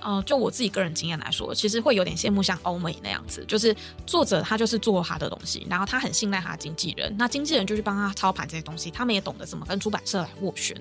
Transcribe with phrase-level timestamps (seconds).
[0.00, 3.74] 呃，就我自己个人经验来说，其实会有点羡慕像欧美那样子，就是
[4.06, 10.76] 作者他就是做他的东西，然后他很信赖他的经纪人，那经纪人就去帮他操盘这些东西，他们也懂得怎么跟出版社来斡旋。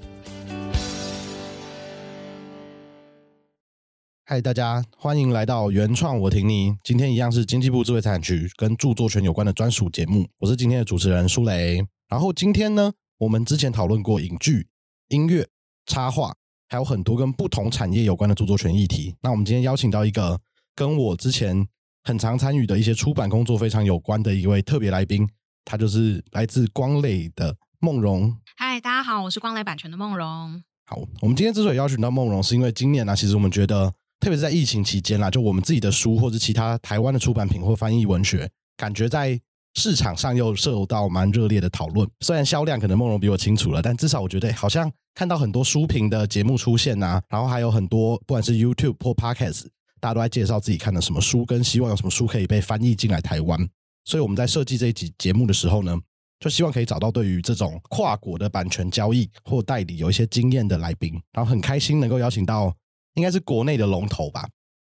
[4.26, 6.76] 嗨，大家欢迎来到原创我听你。
[6.83, 11.83] 今天一样是经济部智慧财产局跟著作权有关的专属节目，我是今天的主持人舒雷。
[12.08, 14.67] 然后今天呢，我们之前讨论过影剧、
[15.08, 15.47] 音乐、
[15.88, 16.36] 插画，
[16.70, 19.16] 还有很多跟不同产业有关的著作权议题。
[19.22, 20.39] 那我们今天邀请到一个
[20.76, 21.67] 跟我之前
[22.03, 25.27] 很常参与的一些出版工作非常有关的一位特别来宾，
[25.66, 28.34] 他就是来自光磊的梦荣。
[28.55, 30.63] 嗨，大家好，我是光磊版权的梦荣。
[30.85, 33.93] 好，我们今天之所以邀请到梦荣，是因为今年呢，其实我们觉得。
[34.21, 39.40] 特别是在疫情期间啦，就我们自己的书或者其他台湾的出版品或翻译文学，感觉在
[39.79, 42.07] 市场上又受到蛮热烈的讨论。
[42.20, 49.67] 虽然销量可能梦龙比我清楚了，但至少我觉得好像看到很多书评的节目出现啊，然后还有很多不管是 YouTube 或 Podcast，
[50.01, 53.57] 大家都在介绍自己看的什么书，跟希望有什么书可以被翻译进来台湾。
[54.04, 55.98] 所以我们在设计这一集节目的时候呢，
[56.39, 62.76] 就希望可以找到对于这种跨国的版权交易或代理有一些经验的来宾，然后很开心能够邀请到。
[63.15, 64.48] 应该是国内的龙头吧，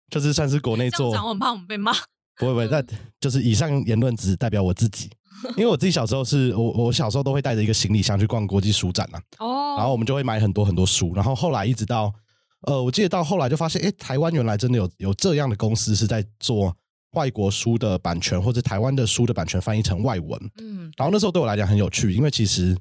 [0.10, 1.12] 就是算是国内做。
[1.12, 1.94] 我很怕我们被骂。
[2.38, 2.84] 不会不会，那
[3.20, 5.10] 就是以上言论只代表我自己，
[5.58, 9.20] 因为我自己小时候是我我小时候都会带着一个行李箱去逛国际书展呐。
[9.40, 9.76] 哦。
[9.78, 12.14] 然后我们就会买很多很多书，然后后来一直到
[12.62, 16.76] 呃，我记得到后来就发现，哎，台湾原来真的有有这样的公司是在做
[17.14, 20.52] 外国书的版权或者台湾的书的版权翻译成外文。
[20.60, 20.92] 嗯。
[20.98, 22.78] 然后那时候对我来讲很有趣，因为其实。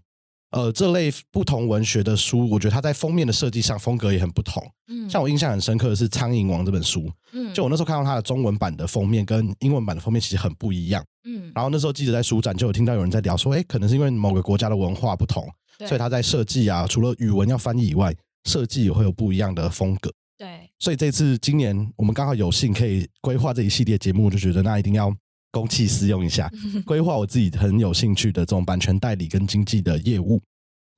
[0.51, 4.63] 呃，这类不同文学的书，我觉得它在封面的设计上风格也很不同。
[4.89, 11.05] 嗯，像我印象很深刻的是《苍蝇王》这本书，嗯，就我那时候看到它的中文版的封面跟英文版的封面其实很不一样。
[11.25, 15.45] 嗯，然后那时候记者在书展就有听到有人在聊说，哎，可能是因为某个国家的文化不同，
[15.81, 20.11] 所以他在设计啊，除了语文要翻译以外，设计也会有不一样的风格。
[20.39, 25.13] 对，所以这次今年我们刚好有幸可以规划这一系列节目，就觉得那一定要
[25.57, 26.51] 公器私用一下，
[26.85, 30.41] 规划我自己很有兴趣的这种版权代理跟经纪的业务。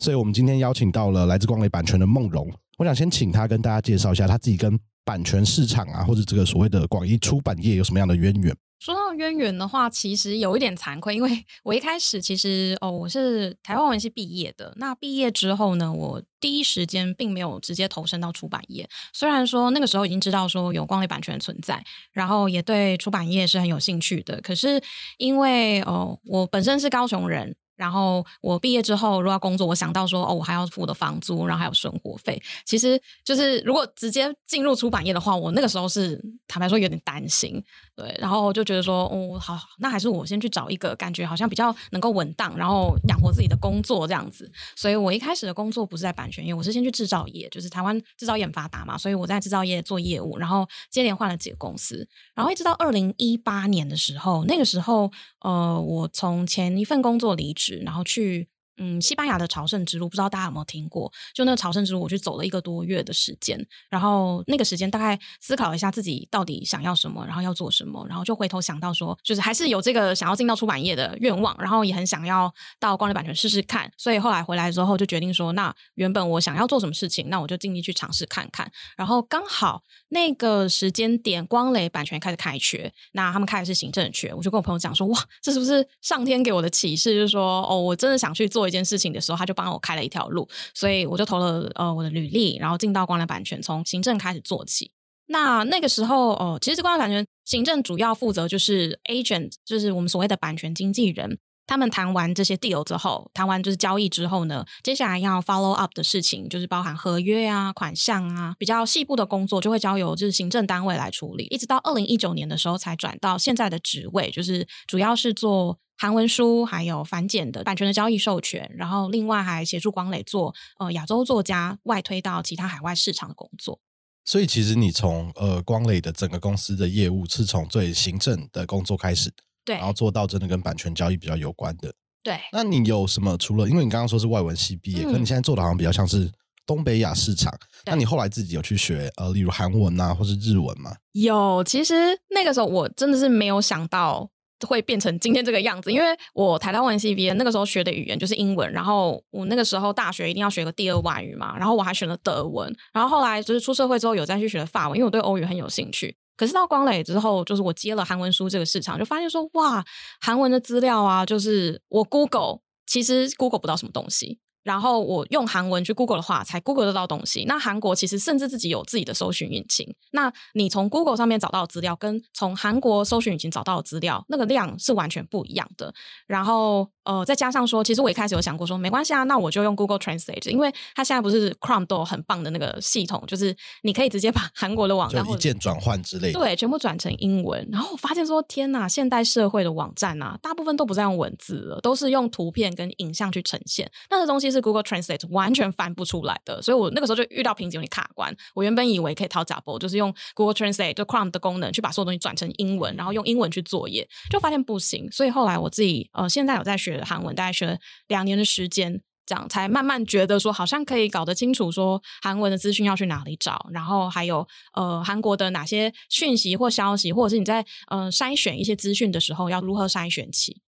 [0.00, 2.48] 所以我们今天邀请到了来自光磊版权的梦荣，
[2.78, 8.54] 我想先请他跟大家介绍一下他自己跟版权市场啊，或者这个所谓的广义出版业有什么样的渊源。
[8.78, 14.72] 说到渊源的话，其实有一点惭愧，因为 我一开始其实哦，我是台湾文系毕业的。
[14.76, 18.88] 那毕业之后呢，我第一时间并没有直接投身到出版业。
[19.12, 24.40] 虽然说那个时候已经知道说有光碟版权存在，然后也对出版业是很有兴趣的。
[24.40, 24.80] 可是
[25.18, 27.56] 因为哦，我本身是高雄人。
[27.78, 32.42] 然后我毕业之后，如果要工作，我想到说，哦，我还要付的房租，然后还有生活费。
[32.64, 37.62] 其实就是如果直接进入出版业的话，我那个时候是坦白说有点担心，
[37.94, 38.12] 对。
[38.18, 44.50] 然后就觉得说，哦，好，那还是我先去找一个感觉好像比较能够稳当，然后养活自己的工作这样子。
[44.74, 55.08] 所以我一开始的工作不是在版权业，我是先去制造业，就是台湾制造业很发达嘛，所以我在制造业做业务，然后接连换了几个公司，然后一直到二零一八年的时候，那个时候，
[55.42, 57.67] 呃，我从前一份工作离职。
[57.76, 58.48] 然后去。
[58.78, 61.12] 嗯，西班牙的朝圣之路，不知道大家有没有听过？
[61.34, 63.58] 就那个朝圣之路，我去走了一个多月的时间。
[63.90, 73.90] 然后那个时间大概思考一下自己到底想要什么，然后要做什么，然后就回头想到说，就是还是有这个想要进到出版业的愿望，然后也很想要到光磊版权试试看。
[73.96, 78.70] 所以后来回来之后就决定说，那原本我想要做什么事情，那我就尽力去尝试看看。
[78.96, 87.12] 然后刚好那个时间点，光磊版权开始开缺，那他们开的是行政缺，我就跟我朋友讲说，哇，这是不是上天给我的启示？
[87.14, 88.67] 就是说，哦，我真的想去做。
[88.68, 94.92] 一件事情的时候，他就帮我开了一条路，所以我就投了呃我的履历，然后进到光亮版权，从行政开始做起。
[95.26, 101.38] 那那个时候哦，其实光亮版权行政主要负责就是 agent，就是我们所谓的版权经纪人。
[101.66, 111.44] 他们谈完这些 deal 之后，谈完就是交易之后呢，接下来要 follow up 的事情，就是包含合约啊、款项啊，比较细部的工作就会交由就是行政单位来处理。
[111.50, 115.78] 一直到二零一九年的时候，才转到现在的职位，就是主要是做。
[115.98, 123.80] 韩文书还有繁简的版权的交易授权，然后另外还协助光磊做呃亚洲作家外推到其他海外市场的工作。
[124.24, 129.28] 所以其实你从呃光磊的整个公司的业务是从最行政的工作开始，
[129.64, 131.92] 对，然后做到真的跟版权交易比较有关的。
[132.22, 133.36] 对，那你有什么？
[133.36, 136.30] 除了因为你刚刚说是外文系毕业，可你现在做的好像比较像是
[136.64, 137.52] 东北亚市场。
[137.86, 140.94] 那你后来自己有去学呃，例如韩文啊，或是日文吗？
[141.12, 141.94] 有，其实
[142.28, 144.30] 那个时候我真的是没有想到。
[144.66, 156.16] 会变成今天这个样子，因为我台大文 C B N，那个时候学的语言就是英文，然后我那个时候大学一定要学个第二外语嘛，然后我还选了德文，然后后来就是出社会之后有再去学法文，因为我对欧语很有兴趣。
[156.36, 159.84] 可是到光磊之后，就是我接了韩文书这个市场，就发现说哇，
[160.20, 164.38] 韩文的资料啊，就是我 Google 其实 Google 不到什么东西。
[164.68, 167.46] 然后我用韩文去 Google 的话，才 Google 得到东西。
[167.46, 169.94] 那韩国其实甚至自己有自己的搜寻引擎。
[170.12, 175.94] 那你从 Google 上面找到的资料，跟从韩国搜寻引擎找到的资料，那个量是完全不一样的。
[176.26, 187.66] 然后呃，再加上说，其实我一开始有想过说，没关系啊，那我就用 Google Translate，因为它现在不是 Chrome 都有很棒的那个系统，就是你可以直接把韩国的网站一键转换之类的，对，全部转成英文。
[187.72, 193.90] 然后我发现说，天呐，现代社会的网站啊，大部分都不再用文字了，都是用图片跟影像去呈现。
[194.10, 198.34] 那个东西是 Google Translate 完全翻不出来的，所以我那个时候就遇到瓶颈，有点卡关。
[198.54, 205.10] 我原本以为可以掏假包，就是用 Google Translate 就 Chrome 的功能去把所有东西转成英文，然后用英文去作业，就发现不行。
[205.10, 207.78] 所以后来我自己呃，现在有在学韩文，大概学
[208.08, 220.60] 两年的时间，这样才慢慢觉得说好像可以搞得清楚，说韩文的资讯要去哪里找，然后还有呃韩国的哪些讯息或消息，或者是你在呃筛选一些资讯的时候要如何筛选起。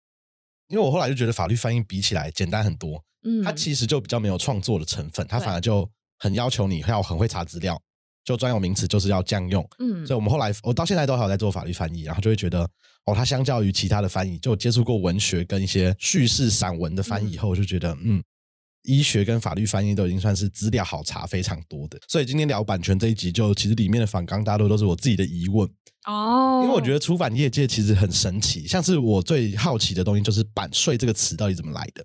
[0.68, 5.88] 因为我后来就觉得法律翻译比起来简单很多，嗯，它其实就比较没有创作的成分，它反而就
[6.18, 7.80] 很要求你要很会查资料，
[8.24, 12.62] 就专有名词就是要这样用，嗯，所以我们后来我到现在都还有在做法律翻译，然后就会觉得
[13.06, 18.22] 哦，它相较于其他的翻译，就接触过文学跟一些叙事散文的翻译以后，就觉得嗯，
[18.84, 25.68] 医学跟法律翻译都已经算是资料好查非常多的，所以今天聊版权这一集，就其实里面的反纲大多都是我自己的疑问。
[26.06, 32.02] 哦，因为我觉得出版业界其实很神奇，像是我最好奇的东西就是版税这个词到底怎么来的。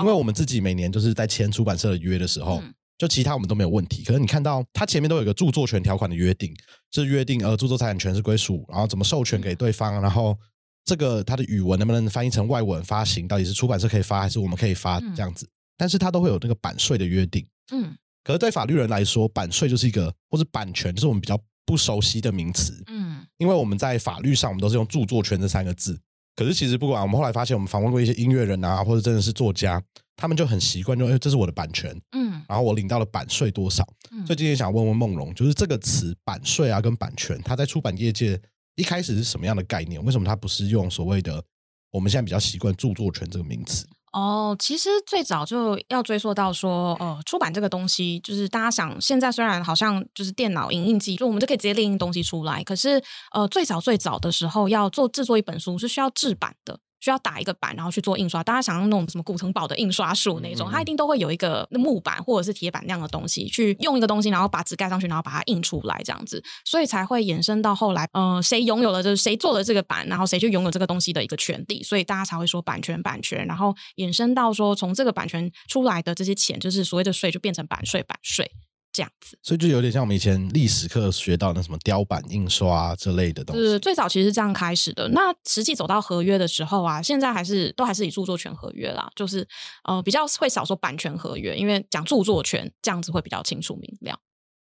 [0.00, 2.62] 因为我们自己每年就是在签出版社的约的时候，
[2.96, 4.02] 就其他我们都没有问题。
[4.04, 6.54] 可是你看到它前面都有一个著作权条款的约定，
[6.90, 10.36] 就是约定呃著作财产权是归属，然后怎么授权给对方，然后
[10.84, 15.48] 这个它的语文能不能翻译成外文发行，到底是出版社可以发还是我们可以发这样子。
[15.76, 17.46] 但是它都会有那个版税的约定。
[17.70, 22.82] 嗯，可是对法律人来说，版税就是一个或者版权就是我们比较不熟悉的名词。
[22.86, 23.24] 嗯。
[23.38, 25.96] 因为我们在法律上，我们都是用著作权这三个字。
[26.38, 29.82] 可是其实不管我们后来发现，我们访问过一些音乐人啊，或者真的是作家，
[30.14, 33.84] 他们就很习惯，就哎，这是我的版权，嗯，然后我领到了版税多少。
[34.24, 38.40] 所以今天想问问梦龙，就是这个词版税啊，跟版权，它在出版业界
[38.76, 40.00] 一开始是什么样的概念？
[40.04, 41.42] 为什么它不是用所谓的
[41.90, 43.84] 我们现在比较习惯著作权这个名词？
[44.12, 53.02] 哦，其实最早就要追溯到说，呃，出版这个东西，就是大家想，现在虽然好像就是电脑影印机，就我们就可以直接列印东西出来，可是，
[53.32, 56.80] 呃，最早最早的时候要做制作一本书是需要制版的。
[57.00, 58.42] 需要打一个版，然后去做印刷。
[58.42, 66.42] 大家想要那种什么古城堡的印刷术那种，它一定都会有一个木板或者是铁板那样的东西，去用一个东西，然后把纸盖上去，然后把它印出来这样子。
[66.64, 71.82] 所以才会衍生到后来，呃，谁拥有了就是谁做了这个版，然后谁就拥有这个东西的一个权利。
[71.82, 78.50] 所以大家才会说版权版权，然后衍生到说从这个版权出来的这些钱，就是所谓的税，就变成版税版税。
[78.98, 83.62] 这样子，所以就有点像我们以前历史课学到那什么雕版印刷这类的东西。
[83.62, 85.08] 是最早其实是这样开始的。
[85.10, 89.46] 那实际走到合约的时候啊，现在还是都还是以著作权合约啦，就是
[89.84, 94.18] 呃比较会少说版权合约，因为讲著作权这样子会比较清楚明了。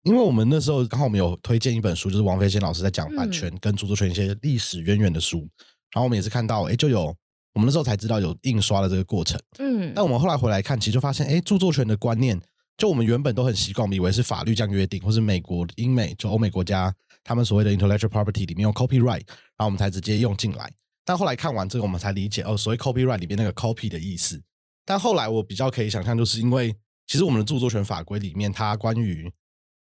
[0.03, 5.39] 因为我们那时候刚好我们有推荐一本书，就是王菲仙老师在讲版权跟著作权一些历史渊源的书，
[5.91, 7.15] 然后我们也是看到，哎，就有
[7.53, 9.41] 我们那时候才知道有印刷的这个过程。
[9.57, 12.39] 嗯，但我们后来回来看，其实就发现，哎，著作权的观念。
[12.79, 16.91] 就我们原本都很习惯，以为是法律这样约定，或是美国、英美就欧美国家
[17.25, 20.71] 他们所谓的 intellectual property 里面用 copyright，然后我们才直接用进来。
[21.03, 24.41] 但后来看完这个，我们才理解哦，所谓 copyright 里面那个 copy 的意思。
[24.85, 26.73] 但后来我比较可以想象，就是因为
[27.05, 29.29] 其实我们的著作权法规里面，它关于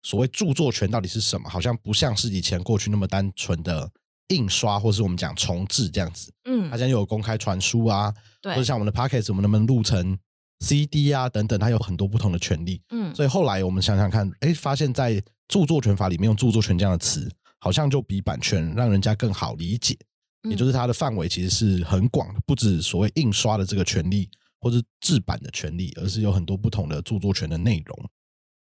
[0.03, 3.89] 所谓著作权到底是什么，好像不像是以前过去那么单纯的
[4.29, 6.33] 印刷，或是我们讲重置这样子。
[6.47, 8.13] 嗯，它现在又有公开传输啊，
[8.43, 10.19] 或者像我们的 pockets，我们能不能录成
[10.61, 12.81] ？CD 啊，等等，它有很多不同的权利。
[12.91, 19.97] 嗯，所以后来我们想想看，哎，发现，在著作权法里面用著作权这样的词，好像就比版权让人家更好理解。
[20.49, 24.29] 也就是它的范围其实是很广的，不止所谓印刷的这个权利，
[24.61, 28.11] 或是制版的权利，而是有很多不同的著作权的内容。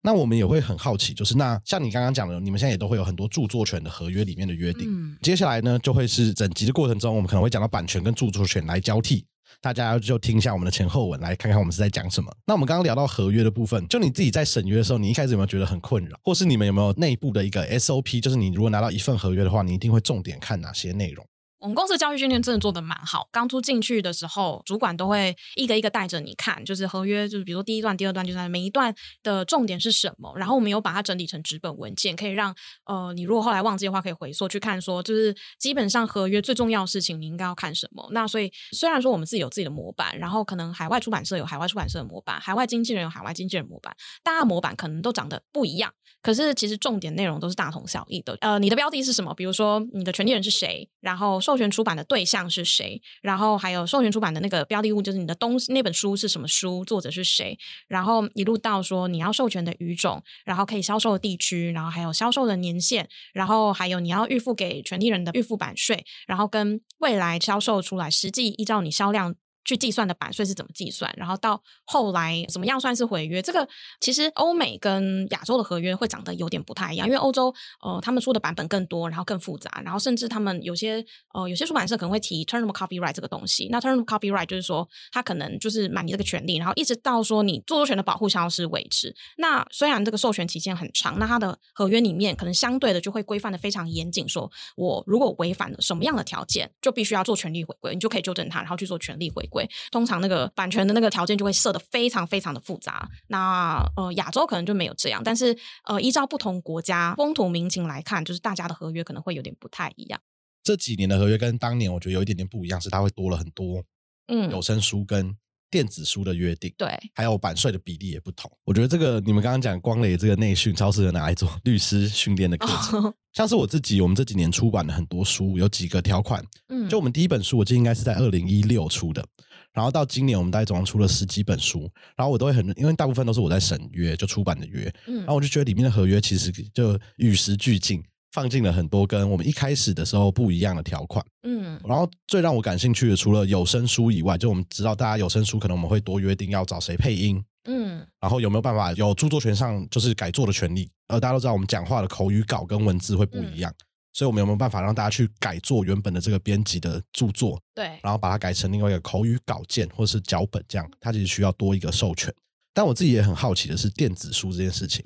[0.02, 5.16] 那我们也会很好奇，就是那像你刚刚讲的，你们现在也都会有很多著作权的合约里面的约定。
[5.22, 9.24] 接下来呢，就会是整集的过程中，我们可能会讲到版权跟著作权来交替。
[9.60, 12.32] 大家就听一下我们的前后文，来看看我们是在讲什么。
[12.46, 18.20] 那我们刚刚聊到合约的部分，就你自己在审约的时候，你一开始有没有觉得很困扰，或是你们有没有内部的一个 SOP？
[18.20, 21.26] 就是你如果拿到一份合约的话，你一定会重点看哪些内容？
[21.62, 23.28] 我们公司教育训练真的做的蛮好。
[23.30, 28.92] 刚出进去的时候，主管都会一个一个带着你看，就是合约，就是比如说第一段、第二段，就是每一段
[29.22, 30.32] 的重点是什么。
[30.36, 32.52] 然后我们有把它整理成纸本文件，可以让
[32.86, 38.08] 呃你如果后来忘记的话，可以回溯去看，说就是基本上合约最重要的事情你应该要看什么。
[38.10, 45.92] 那所以虽然说我们自己有自己的模板，然后可能海外出版社有海外出版社的模板，海外经纪人有海外经纪人模板，大家模板可能都长得不一样，
[46.22, 48.36] 可是其实重点内容都是大同小异的。
[48.40, 49.32] 呃，你的标的是什么？
[49.34, 69.34] 比如说你的权利人是谁，然后受授权出版的对象是谁，然后还有授权出版的那个标的物，就是你的东西那本书是什么书，作者是谁，然后一路到说你要授权的语种，然后可以销售的地区，然后还有销售的年限，然后还有你要预付给权利人的预付版税，然后跟未来销售出来实际依照你销量。
[69.64, 71.12] 去计算的版税是怎么计算？
[71.16, 73.40] 然后到后来怎么样算是毁约？
[73.40, 73.68] 这个
[74.00, 81.04] 其实欧美跟亚洲的合约会长得有点不太一样，因为欧洲呃他们出的版本更多，然后更复杂，然后甚至他们有些
[81.34, 83.68] 呃有些出版社可能会提 term of copyright 这个东西。
[83.70, 89.14] 那 term of copyright 就是说他可能就是买你这个权利，然后一直到说你著作权的保护消失为止。
[89.36, 99.68] 那虽然这个授权期限很长，那它的合约里面可能相对的就会规范的非常严谨，说我如果违反了什么样的条件，就必须要做权利回归，你就可以纠正它，然后去做权利回归。
[99.92, 103.08] 通常那个版权的那个条件就会设的非常非常的复杂。
[103.28, 110.18] 那呃，亚洲可能就没有这样，但是呃，依照不同国家风土民情来看，就是大家的合约可能会有点不太一样。
[110.64, 113.84] 这几年的合约跟当年我觉得有一点点不一样，是它会多了很多
[114.28, 115.36] 嗯有声书跟
[115.72, 118.48] 电子书的约定，对，还有版税的比例也不同。
[118.64, 123.12] 我觉得这个你们刚刚讲光磊这个内训超适合拿来做律师训练的课程。
[123.32, 129.24] 像是我自己，我们这几年出版了很多书，有几个条款，嗯，就我们第一本书，我记得应该是在二零一六出的。
[129.72, 153.72] 然后到今年，我们大概总共出了十几本书，然后我都会很，因为大部分都是我在审约，就出版的约，嗯，然后我就觉得里面的合约其实就与时俱进，放进了很多跟我们一开始的时候不一样的条款，嗯，然后最让我感兴趣的，除了有声书以外，就我们知道大家有声书可能我们会多约定要找谁配音，嗯，然后有没有办法有著作权上就是改作的权利，呃，大家都知道我们讲话的口语稿跟文字会不一样。
[154.14, 157.58] 所以，我们有没有办法让大家去改作原本的这个编辑的著作？
[157.74, 162.30] 对，然后把它改成另外一个口语稿件或者是脚本，这样它其实需要多一个授权。
[162.74, 165.02] 但我自己也很好奇的是电子书这件事情，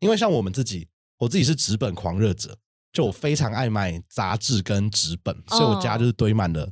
[0.00, 2.58] 因为像我们自己，我自己是纸本狂热者，
[2.92, 6.70] 就我非常爱买杂志跟纸本，所以我家就是堆满了，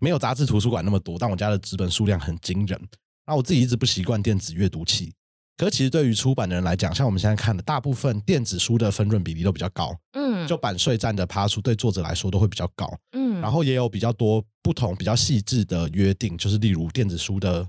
[0.00, 2.80] 没有杂志图书馆那么多，但我家的纸本数量很惊人。
[3.26, 5.12] 那我自己一直不习惯电子阅读器。
[5.56, 17.66] 可其实对于出版的人来讲，像我们现在看的大部分电子书的分润比例都比较高，嗯，就版税占的趴数对作者来说都会比较高，嗯，然后也有比较多不同比较细致的约定，就是例如电子书的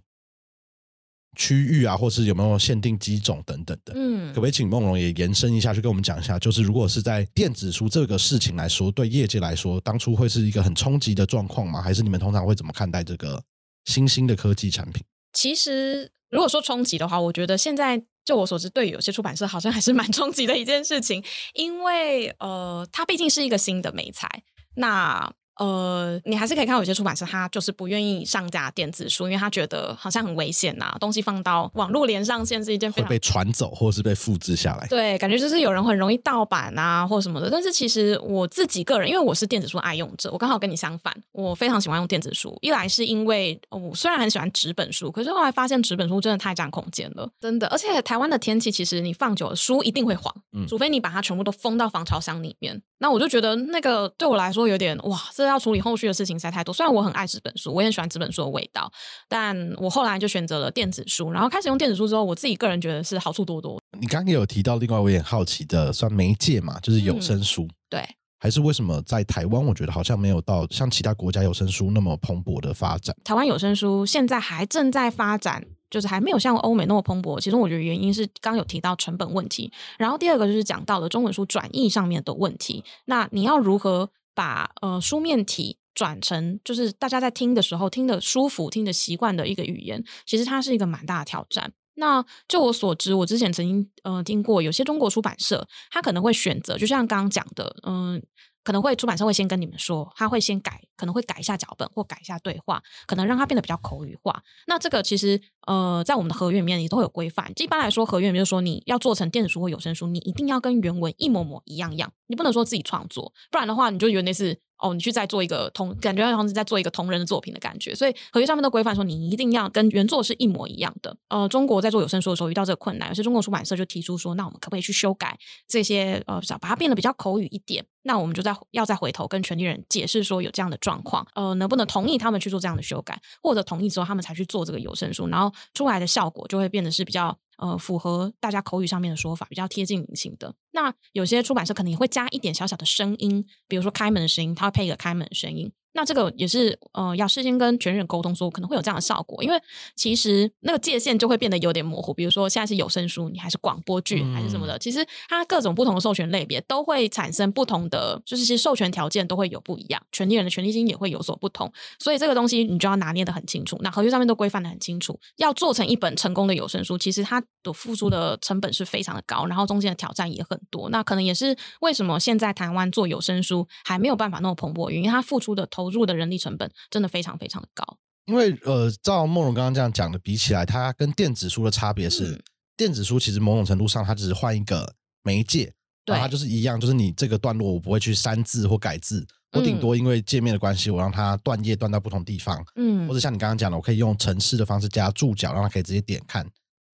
[1.37, 11.81] 区域啊，或是有没有限定机种等等的，嗯，可不可以请梦龙也延伸一下，去跟我们讲一下，就是如果是在电子书这个事情来说，对业界来说，当初会是一个很冲击的状况吗？
[11.81, 13.41] 还是你们通常会怎么看待这个
[13.85, 15.03] 新兴的科技产品？
[15.31, 16.11] 其实。
[16.29, 24.27] 如果说冲击的话，我觉得现在就我所知，对有些出版社好像还是蛮冲击的一件事情，因为呃，它毕竟是一个新的美材，
[24.75, 25.31] 那。
[25.59, 34.87] 呃，你还是可以看到有些出版社，他就是不愿意上架电子书，因为他觉得好像很危险呐，东西放到网络连上线是一件会被传走或是被复制下来。
[34.87, 37.49] 对，感觉就是有人很容易盗版啊，或什么的。
[37.49, 42.57] 但是其实我自己个人，因为我是电子书爱用者，我刚好跟你相反，我非常喜欢用电子书。
[42.61, 47.67] 一来是因为我虽然很喜欢纸本书，可是后来发现纸本书真的太占空间了，真的。
[47.67, 50.33] 而且台湾的天气，其实你放久了书一定会黄，
[50.67, 52.81] 除非你把它全部都封到防潮箱里面。
[52.99, 56.73] 那我就觉得那个对我来说有点哇，这要处理后续的事情实在太多。
[56.73, 58.91] 虽然我很爱纸本书，我也很喜欢纸本书的味道，
[59.27, 61.31] 但我后来就选择了电子书。
[61.31, 63.79] 然后开始用电子书之后，我自己个人觉得是好处多多。
[63.99, 67.67] 你刚刚有提到另外我也好奇的，算媒介嘛，就是有声书。
[67.89, 68.07] 对，
[68.39, 73.15] 还是为什么在台湾，我觉得好像没有到像其他国家有声书那么蓬勃的发展？
[73.23, 75.65] 台湾有声书现在还正在发展。
[75.89, 82.83] 就是还没有像欧美那么蓬勃，其中我觉得原因是刚有提到成本问题，然后第二个就是讲到了中文书转译上面的问题。
[83.05, 91.73] 那你要如何把呃书面体转成就是大家在听的时候听的舒服、听的习惯的一个语言，其实它是一个蛮大的挑战。
[91.95, 98.21] 那就我所知，我之前曾经呃听过有些中国出版社，他可能会选择，就像刚刚讲的，嗯。
[98.67, 104.43] 可能会出版社会先跟你们说，他会先改，可能会改一下脚本或改一下对话，可能让它变得比较口语化。
[104.65, 107.49] 那这个其实呃，在我们的合约里面也都会有规范。
[107.55, 114.59] 一般来说，合约里面就说你要做成电子书或有声书，你一定要跟原文一模模一样样，你不能说自己创作，不然的话你就以为那是。
[114.79, 121.15] 哦，你去再做一个同，感觉好像是在做一个同人的作品的感觉，所以合约上面的规范说你一定要跟原作是一模一样的。
[121.29, 127.85] 呃，中国在做有声书的时候遇到这个困难，有些中国出版社就提出说，那我们可不可以去修改这些呃，想把它变得比较口语一点？
[128.03, 137.37] 那我们就再要再回头跟权利人解释说有这样的状况，呃，能不能同意他们去做这样的修改，或者同意之后他们才去做这个有声书，然后出来的效果就会变得是比较。
[137.59, 140.53] 呃，符合大家口语上面的说法，比较贴近民情的。
[140.77, 145.71] 那有些出版社可能也会加一点小小的声音，比如说开门的声音，它会配一个开门的声音。
[145.93, 149.59] 那这个也是呃，要事先跟权利人沟通，说可能会有这样的效果，因为
[149.95, 152.13] 其实那个界限就会变得有点模糊。
[152.13, 161.71] 比如说现在是有声书，你还是广播剧还是什么的，其实它各种不同的授权类别都会产生不同的，就是其实授权条件都会有不一样，权利人的权利金也会有所不同。
[161.97, 165.19] 所以这个东西你就要拿捏的很清楚，那合约上面都规范的很清楚。
[165.37, 170.89] 要做成一本成功的有声书，其实它的付出的成本是非常的高，然后中间的挑战也很多。
[170.89, 176.71] 那可能也是为什么现在台湾做有声书还没有办法那么蓬勃，因为它付出的投入的人力成本。
[176.89, 177.83] 真的非常非常的高，
[178.25, 182.43] 因为呃，照梦荣刚刚这样讲的比起来，它跟电子书的差别是，
[182.75, 184.93] 电子书其实某种程度上它只是换一个
[185.23, 185.73] 媒介，
[186.05, 196.47] 对，它就是一样，就是你这个段落我不会去删字或改字，我顶多因为界面的关系，我让它断页断到不同地方，嗯，或者像你刚刚讲的，我可以用程式的方式加注脚，让它可以直接点看，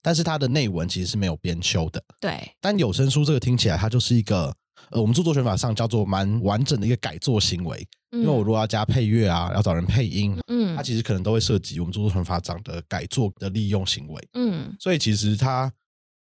[0.03, 4.53] 但是它的内文其实是没有编修的，对，但有声书这个听起来它就是一个。
[4.89, 15.71] 呃，我们著作权法上叫做蛮完整的一个改作行为，因为我如果要加配乐啊，要找人配音，嗯，它其实可能都会涉及我们著作权法上的改作的利用行为，嗯，所以其实它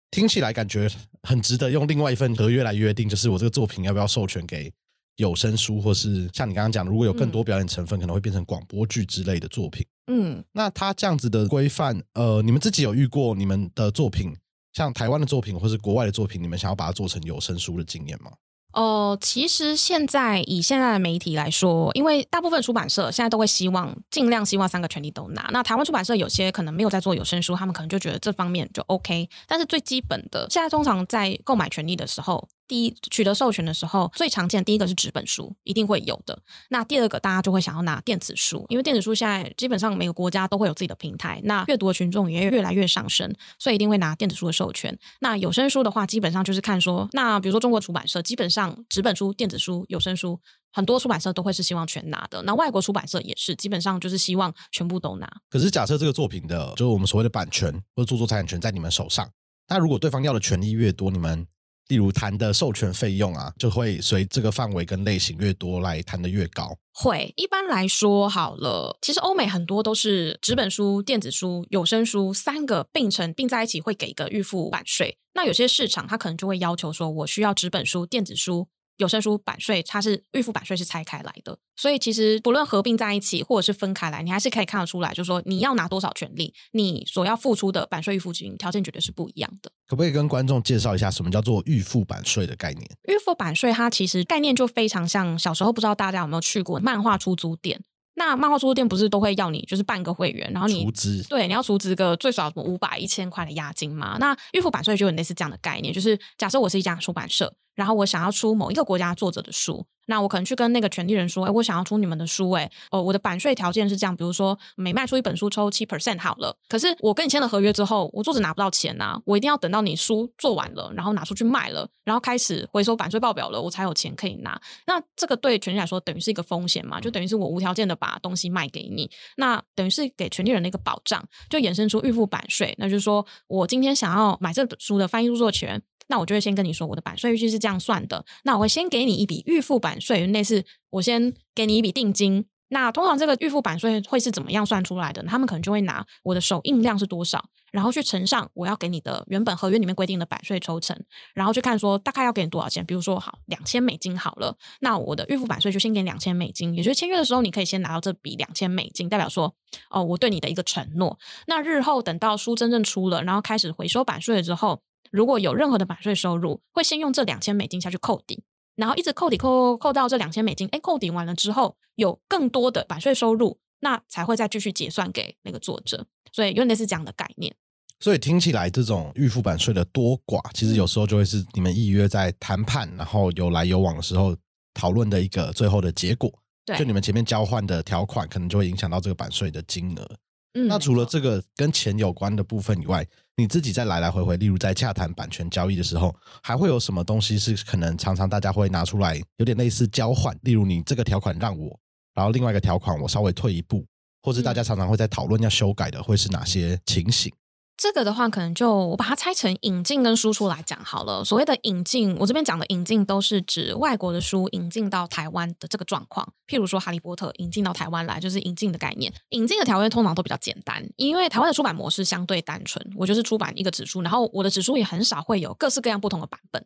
[0.09, 0.89] 听起来感觉
[1.23, 4.71] 很值得用另外一份合约来约定，就是我这个作品要不要授权给
[5.17, 14.35] 有声书，或是像你刚刚讲，如果有更多表演成分，可能会变成广播剧之类的作品，嗯，那它这样子的规范，呃，你们自己有遇过你们的作品，
[14.73, 18.31] 像台湾的作品或是国外的作品，你们想要把它做成有声书的经验吗？
[18.73, 25.47] 哦，其实现在以现在的媒体来说，因为大部分出版社现在都会希望尽量希望三个权利都拿。
[25.53, 29.29] 那台湾出版社有些可能没有在做有声书，他们可能就觉得这方面就 OK。
[29.47, 32.45] 但是最基本的，现在通常在购买权利的时候。
[32.67, 36.37] 第一，取得授权的时候，最常见第一个是纸本书，一定会有的。
[36.69, 44.97] 那第二个，大家就会想要拿电子书，因为电子书现在基本上每个国家都会有自己的平台，那阅读的群众也越来越上升，所以一定会拿电子书的授权。
[45.19, 50.39] 那有声书的话，基本上就是看说，那比如说中国出版社，基本上纸本书、电子书、有声书，
[50.71, 52.41] 很多出版社都会是希望全拿的。
[52.43, 55.29] 那外国出版社也是，基本上就是希望全部都拿。
[55.49, 59.29] 可是假设这个作品的，就是我们所谓的版权或者著作财产权在你们手上，
[59.67, 61.45] 那如果对方要的权利越多，你们？
[61.87, 66.75] 例如谈的授权费用啊，就会随这个范围跟类型越多来谈的越高。
[66.93, 75.17] 会一般来说好了，其实欧美很多都是纸本书、电子书、有声书三个并成并在一起，会给一个预付版税。
[75.33, 78.67] 那有些市场它可能就会要求说，我需要纸本书、电子书。
[78.97, 89.71] 有声书版税，它是预付版税是拆开来的，所以其实不论合并在一起或者是分开来，你还是可以看得出来，就是说你要拿多少权利，你所要付出的版税预付金条件绝对是不一样的。
[89.87, 92.89] 可不可以跟观众介绍一下什么叫做预付版税的概念？
[93.07, 97.83] 预付版税它其实概念就非常像小时候，不知道大家有没有去过漫画出租店。
[98.17, 100.89] 那漫画出租店不是都会要你就是办个会员，然后你
[101.27, 104.15] 对，你要出资个最少五百一千块的押金嘛？
[104.21, 109.85] 那预付版税就有类似这样的概念，就是假设我是一家出版社，然后我想要出某一个国家作者的书。
[110.07, 116.55] 那我可能去跟那个权利人说，哎，我想要出你们的书，哎，哦，我的版税条件是这样，比如说每卖出一本书抽七 percent 好了。
[116.69, 124.61] 可是我跟你签了合约之后，我作者拿不到钱呐，我一定要等到你书做完了，然后拿出去卖了，然后开始回收版税报表了，我才有钱可以拿。
[124.85, 127.01] 那这个对权利来说等于是一个风险嘛？
[127.01, 132.75] 就等于是我无条件的把东西卖给你，那等于是给权利人的一个保障，就衍生出预付版税。
[132.77, 135.81] 那就是说我今天想要买这本书的翻译著作权。
[136.07, 138.25] 那我就会先跟你说，我的版税预计是这样算的。
[138.43, 142.45] 那我会先给你一笔预付版税，类似我先给你一笔定金。
[142.69, 145.21] 那通常这个预付版税会是怎么样算出来的？
[145.23, 150.99] 他们可能就会拿我的首印量是多少，然后去乘上我要给你的原本合约里面规定的版税抽成，
[151.35, 152.83] 然后去看说大概要给你多少钱。
[152.83, 159.53] 比如说好两千美金好了，那我的预付版税就先给两千美金，也就是签约的时候你可以先拿到这笔两千美金，代表说
[159.91, 161.19] 哦我对你的一个承诺。
[161.45, 164.81] 那日后等到书真正出了，然后开始回收版税了之后。
[165.15, 168.43] 如果有任何的版税收入，会先用这两千美金下去扣抵，
[168.75, 176.05] 然后一直扣抵扣扣到这两千美金，哎，扣抵完了之后，有更多的版税收入，那才会再继续结算给那个作者。
[176.33, 177.55] 所以有点是这样的概念。
[178.01, 184.35] 所以听起来，这种预付版税的多寡，其实有时候就会是你们预约在谈判，然后有来有往的时候
[184.73, 186.29] 讨论的一个最后的结果。
[186.65, 190.17] 对，就你们前面交换的条款，可能就会影响到这个版税的金额。
[190.55, 200.33] 嗯，那除了这个跟钱有关的部分以外，你自己在来来回回，例如在洽谈版权交易的时候，还会有什么东西是可能常常大家会拿出来，有点类似交换？
[200.43, 201.77] 例如你这个条款让我，
[202.13, 203.85] 然后另外一个条款我稍微退一步，
[204.23, 207.29] 或是大家常常会在讨论要修改的，会是哪些情形？
[207.77, 211.25] 这个的话，可能就我把它拆成引进跟输出来讲好了。
[211.25, 216.25] 所谓的引进，我这边讲的引进都是指外国的书引进到台湾的这个状况。
[216.47, 219.13] 譬如说《哈利波特》引进到台湾来，就是引进的概念。
[219.31, 222.81] 引进的条约通常都比较简单，因为台湾的出版模式相对单纯。
[222.95, 226.65] 我就是出版一个纸书，然后我的纸书也很少会有各式各样不同的版本。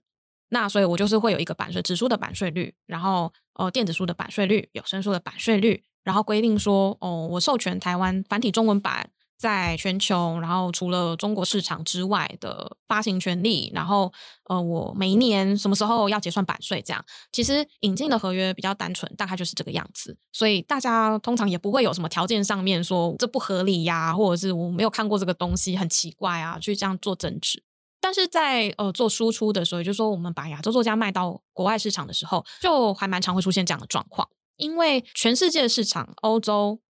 [0.50, 9.10] 那所以我就是会有一个版税，纸书的版税率，然后呃电子书的版税率，有声书的版税率，然后规定说哦，我授权台湾繁体中文版。
[9.40, 14.12] 在全球，然后除了中国市场之外的发行权利，然后
[14.50, 16.82] 呃，我每一年什么时候要结算版税？
[16.82, 20.18] 这样其实引进的合约比较单纯，大概就是这个样子。
[20.34, 27.64] 所以大家通常也不会有什么条件上面说这不合理呀，或者是我没有看过这个东西很奇怪啊，去这样做争执。
[28.02, 36.82] 但是在呃做输出的时候，也就是说我们把亚洲作家卖到国外市场的时候，就还蛮常会出现这样的状况，因为全世界的市场，欧洲、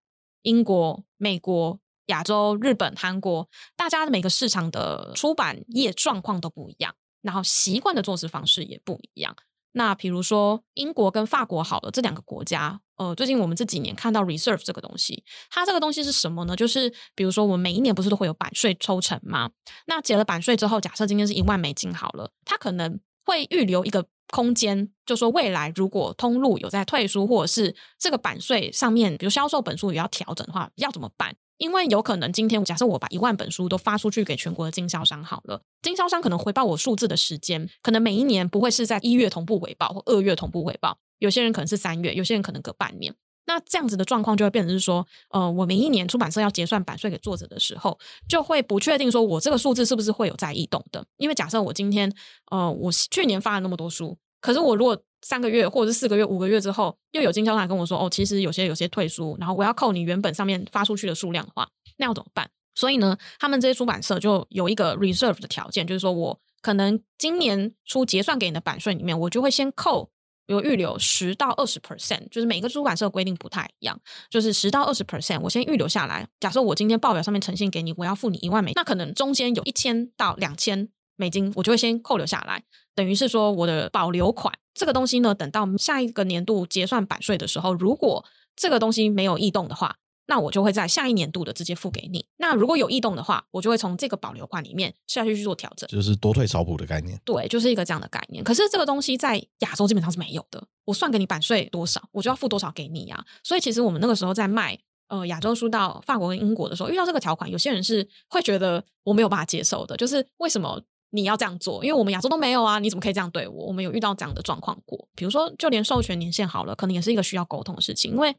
[0.41, 1.79] 英国、美国。
[2.09, 9.35] 亚洲、日本、韩国，大家每个市场的出版业状况都不一样，然后习惯的做事方式也不一样。
[9.73, 16.55] 那比如说英国跟法国好了，这两个国家，呃，最近我们这几年看到 reserve 这个东西，它这个东西是什么呢？
[16.55, 19.51] 就是比如说我们每一年不是都会有版税抽成吗？
[19.85, 31.35] 那结了版税之后，假设今天是一万美金好了，它可能会预留一个空间，就说未来如果通路有在退出，或者是这个版税上面，比如销售本数也要调整的话，要怎么办？
[31.59, 43.13] 因为有可能今天假设我把一万本书都发出去给全国的经销商好了，经销商可能回报我数字的时间，可能每一年不会是在一月同步回报或二月同步回报，有些人可能是三月，有些人可能隔半年。
[43.45, 51.03] 那这样子的状况就会变成是说，呃，我每一年出版社要结算版税给作者的时候，就会不确定说我这个数字是不是会有在异动的。
[51.17, 52.13] 因为假设我今天，
[52.51, 70.09] 呃，我去年发了那么多书，可是我如果三个月或者是四个月、五个月之后，又有经销商跟我说：“哦，其实有些有些退书，然后我要扣你原本上面发出去的数量的话，那要怎么办？”所以呢，他们这些出版社就有一个 reserve 的条件，就是说我可能今年出结算给你的版税里面，我就会先扣，
[70.47, 76.25] 有预留十到二十 percent，就是每个出版社规定不太一样，就是十到二十 percent，我先预留下来。
[76.39, 82.63] 假设我今天报表上面呈现给你，我要付你一万美，那可能中间有一千到两千美金，我就会先扣留下来，
[82.95, 84.53] 等于是说我的保留款。
[84.79, 88.23] 这个东西呢，等到下一个年度结算版税的时候，如果
[88.55, 92.25] 这个东西没有异动的话，那我就会在下一年度的直接付给你。
[92.37, 97.19] 那如果有异动的话，我就会从这个保留款里面下去去做调整，就是多退少补的概念。
[97.25, 98.41] 对，就是一个这样的概念。
[98.41, 100.65] 可是这个东西在亚洲基本上是没有的。
[100.85, 103.21] 我算给你版税多少，我就要付多少给你呀。
[103.43, 110.81] 所以其实我们那个时候在卖呃亚洲书到法国跟英国的时候，遇到这个条款，有些人是会觉得我没有办法接受的，就是为什么？
[111.11, 113.65] 你要这样做，因为我们亚洲都没有啊，你怎么可以这样对我？
[113.65, 118.11] 我们有遇到这样的状况过，比如说，就连授权年限好了，可能也是一个需要沟通的事情。
[118.11, 118.35] 因为，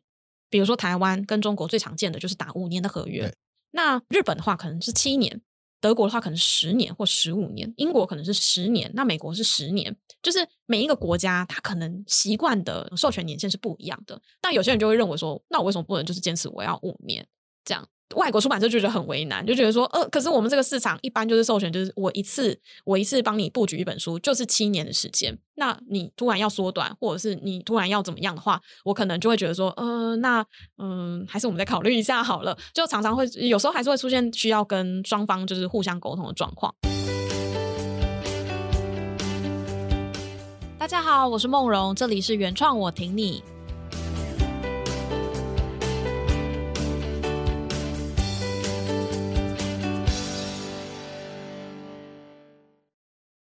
[0.48, 3.34] 比如说台湾跟中国最常见的就是打五年的合约，
[3.72, 5.40] 那日本的话可能是七年，
[5.80, 14.20] 德国的话可能十年或十五年，英国可能是十年，那美国是十年，就是每一个国家它可能习惯的授权年限是不一样的。
[14.40, 17.26] 但有些人就会认为说，那我为什么不能就是坚持我要五年
[17.64, 17.88] 这样？
[18.16, 25.38] 外国出版社就觉得很为难，就觉得说，呃，可是我们这个市场一般就是授权，就是我一次我一次帮你布局一本书，就是七年的时间。
[25.54, 30.44] 那你突然要缩短，或者是你突然要怎么样的话，我可能就会觉得说，呃，那
[30.78, 32.56] 嗯，还是我们再考虑一下好了。
[32.74, 36.74] 就常常会有时候还是会出现需要跟双方就是互相沟通的状况。
[40.76, 43.44] 大家好，我是梦荣，这里是原创，我挺你。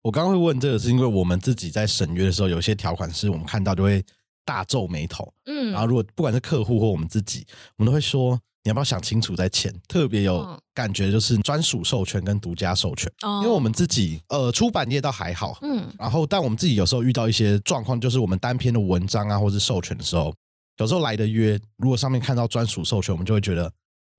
[0.07, 4.01] 我刚刚会问这个，是因为我们自己在审约的时候，有些条款是我们看到就会
[4.45, 5.29] 大皱眉头。
[5.47, 9.69] 嗯，然后如果不管是客户或我们自己，我们都会说你要不要想清楚再签。
[9.85, 20.33] 特别有感觉就是专属授权跟独家授权，因为我们自己呃出版业倒还好，嗯，然后但我们自己有时候遇到一些状况，就是我们单篇的文章啊，或是授权的时候，
[20.77, 23.69] 有时候来的约，如果上面看到专属授权，我们就会觉得。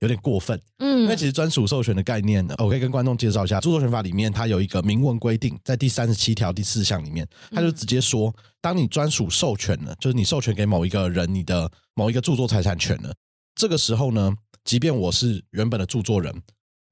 [0.01, 13.13] 有点过分，嗯，因为其实专属授权的概念呢，我可以跟观众介绍一下，著作权法里面它有一个明文规定，在第三十七条第四项里面，它就直接说，当你专属授权了，就是你授权给某一个人你的某一个著作财产权了，
[13.57, 14.33] 这个时候呢，
[14.63, 16.33] 即便我是原本的著作人，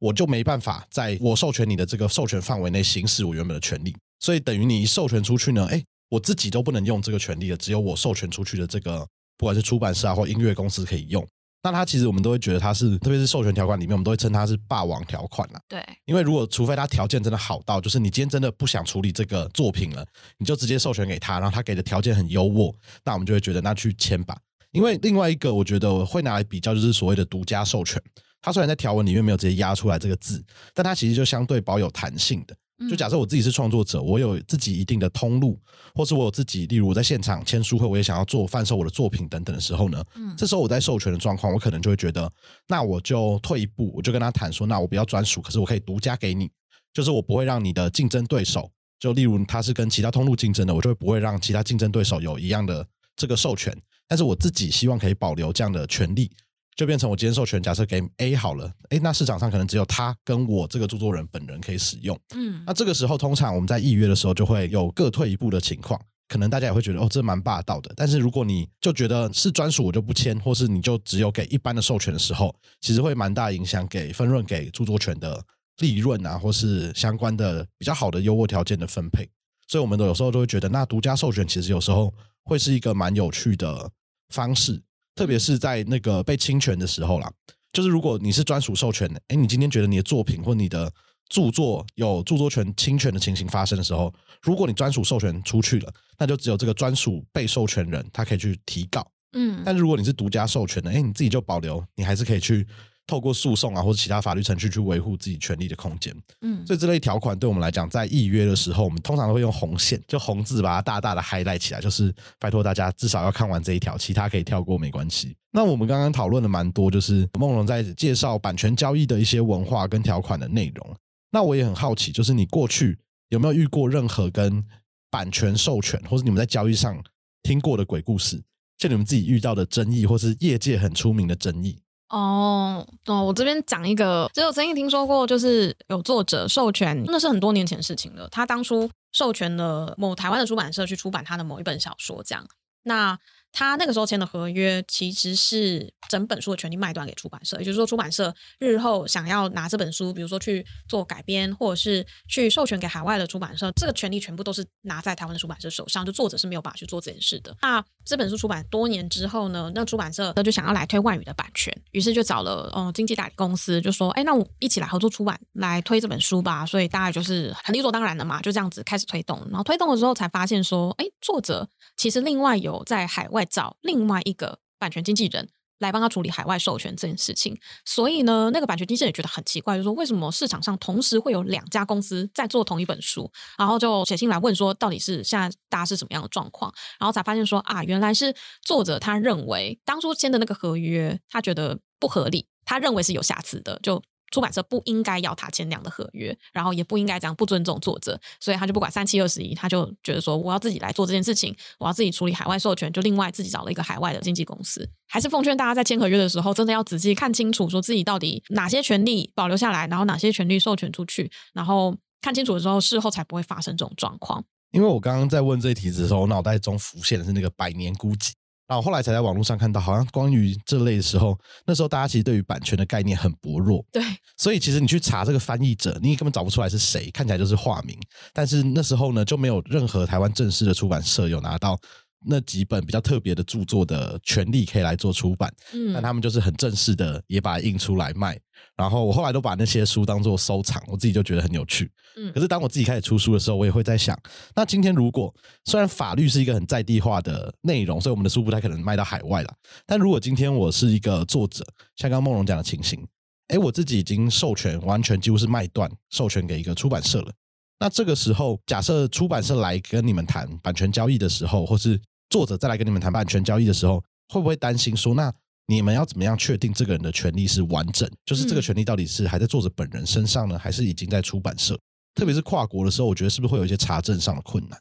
[0.01, 9.07] 我就没办法在我授权你的这个授权范围内行使我原本的权利，所以等于你一授权出去呢，哎，我自己都不能用这个权利了，只有我授权出去的这个，
[9.39, 11.25] 不管是出版社啊或音乐公司可以用。
[11.67, 15.59] 那它其实我们都会觉得它是，特别是授权条款里面，我们都会称它是霸王条款了。
[15.69, 20.07] 对，因为如果除非它条件真的好到，就是你今天真的不想处理这个作品了，
[20.39, 22.73] 你就直接授权给他，然后他给的条件很优渥，
[23.05, 24.39] 那我们就会觉得那去签吧。
[24.71, 28.01] 因为另外一个我觉得会拿来比较，就是所谓的独家授权，
[28.41, 30.41] 它虽然在条文里面没有直接压出来这个字，
[30.73, 32.55] 但它其实就相对保有弹性的。
[32.91, 35.59] 就假设我自己是创作者，我有自己一定的通路，
[35.95, 42.31] 或是我有自己，例如我在现场签书会，我也想要做贩售我的作品等等的时候呢，嗯，这时候我在授权的状况，我可能就会觉得，
[42.69, 46.51] 那我就退一步，我就跟他谈说，那我不要专属，可是我可以独家给你，
[46.93, 52.87] 就是我不会让你的竞争对手就例如他是跟其他通路竞争的，我就会不会让其他竞争对手有一样的
[53.17, 53.75] 这个授权，
[54.07, 56.31] 但是我自己希望可以保留这样的权利，
[56.77, 66.01] 就变成我今天授权假设给 A 好了，哎，那市场上可能只有他跟我这个著作人本人可以使用，嗯，那这个时候通常我们在预约的时候就会有各退一步的情况。
[66.29, 67.93] 可能大家也会觉得哦，这蛮霸道的。
[67.97, 75.41] 但是如果你就觉得是专属，我就不签，或是你就只有给一般的授权的时候，其实会蛮大影响给分润给著作权的
[75.79, 79.25] 利润啊，或是相关的比较好的优渥条件的分配。
[79.69, 82.13] 所以我们都有时候都会觉得，那独家授权其实有时候
[82.43, 83.89] 会是一个蛮有趣的
[84.31, 84.83] 方式，
[85.17, 87.29] 特别是在那个被侵权的时候啦。
[87.73, 90.91] 就是如果你是专属授权的，哎，你今天觉得你的作品或你的
[91.29, 99.07] 著作有著作权侵权的情形发生的时候，如果你专属授权出去了，那就只有这个专属被授权人他可以去提告。
[99.33, 102.67] 嗯，但如果你是独家授权的，哎，你自己就保留，你还是可以去
[103.07, 106.15] 透过诉讼啊或者其他法律程序去维护自己权利的空间。
[106.41, 115.37] 嗯，所以这类条款对我们来讲，在预约的时候，我们通常都会用红线，就红字把它大大的 highlight 起来，就是拜托大家至少要看完这一条，其他可以跳过没关系。
[115.53, 120.97] 那我们刚刚讨论的蛮多，就是梦龙在介绍版权交易的一些文化跟条款的内容。
[121.31, 124.65] 那我也很好奇，就是你过去有没有遇过任何跟
[125.11, 127.01] 版权授权，或者你们在交易上
[127.43, 128.43] 听过的鬼故事，
[128.77, 131.79] 就你们自己遇到的争议，或是业界很出名的争议？
[132.09, 138.29] 哦，哦，我这边讲一个，就我曾经听说过，就是有作者授权，那是很多年前事情了。
[138.31, 142.47] 他当初授权了某台湾的出版社去出版他的某一本小说，这样。
[142.85, 143.19] 那
[143.53, 157.57] 他那个时候签的合约其实是整本书的权利卖断给出版社，也就是说，出版社日后想要拿这本书，比如说去做改编，或者是去授权给海外的出版社，这个权利全部都是拿在台湾的出版社手上，就作者是没有办法去做这件事的。
[157.63, 169.39] 那这本书出版多年之后呢，那出版社他就想要来推外语的版权，于是就找了嗯经纪代理公司，就说：“哎，那我一起来合作出版，来推这本书吧。”所以大概就是很理所当然的嘛，就这样子开始推动。
[169.51, 186.73] 然后推动的时候才发现说：“哎，作者其实另外有在海外。”找另外一个版权经纪人来帮他处理海外授权这件事情，所以呢，那个版权经纪人觉得很奇怪，就说为什么市场上同时会有两家公司在做同一本书，然后就写信来问说，到底是现在大家是什么样的状况？
[186.99, 194.03] 然后才发现说啊，原来是作者他认为当初签的那个合约，他觉得不合理，他认为是有瑕疵的，就。
[194.31, 204.89] 出版社不应该要他签那样的合约，然后也不应该这样不尊重作者，所以他就不管三七二十一，他就觉得说我要自己来做这件事情，我要自己处理海外授权，就另外自己找了一个海外的经纪公司。
[205.09, 214.45] 还是奉劝大家在签合约的时候，真的要仔细看清楚，说自己到底哪些权利保留下来，然后哪些权利授权出去，然后看清楚的时候，事后才不会发生这种状况。
[214.73, 218.33] 因为我刚刚在问这一题的时候，我脑袋中浮现的是那个百年孤寂。
[218.69, 223.85] 然后后来才在网络上看到，好像关于这类的时候，那时候大家其实对于版权的概念很薄弱。
[223.93, 224.03] 对，
[224.37, 227.97] 所以其实你去查这个翻译者，你根本找不出来是谁，看起来就是化名。
[228.33, 231.79] 但是那时候呢，就没有任何台湾正式的出版社有拿到。
[232.25, 238.39] 那几本比较特别的著作的权利可以来做出版，嗯，但他们就是很正式的也把它印出来卖。
[238.75, 241.91] 然后我后来都把那些书当做收藏，我自己就觉得很有趣。
[242.17, 244.19] 嗯，可是当我自己开始出书的时候，我也会在想，
[244.55, 245.33] 那今天如果
[245.65, 249.55] 虽然法律是一个很在地化的内容，所以我们的书不太可能卖到海外了。
[249.87, 251.65] 但如果今天我是一个作者，
[251.97, 253.07] 像刚刚梦龙讲的情形，
[253.49, 257.33] 哎，我自己已经授权完全几乎是卖断授权给一个出版社了。
[257.79, 265.33] 那这个时候，假设出版社来跟你们谈版权交易的时候，或是作者再来跟你们谈版权交易的时候，会不会担心说，那
[265.67, 268.11] 你们要怎么样确定这个人的权利是完整？
[268.25, 271.79] 就是这个权利到底是还在作者本人身上呢，还是已经在出版社？
[272.15, 274.81] 特别是跨国的时候，我觉得是不是会有一些查证上的困难？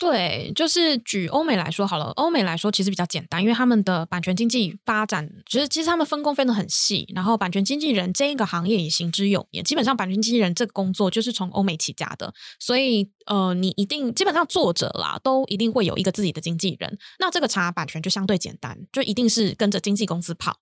[0.00, 2.06] 对，就是举欧美来说好了。
[2.16, 7.06] 欧美来说其实比较简单，因为他们的版权经济发展，其实其实他们分工分的很细。
[7.14, 12.32] 然后版权经纪人这一个行业也行之有年，基本上版权经纪人这个工作就是从欧美起家的。
[12.58, 16.98] 所以呃，你一定基本上作者啦，都一定会有一个自己的经纪人。
[17.18, 20.56] 那这个查版权就相对简单，就一定是跟着经纪公司跑。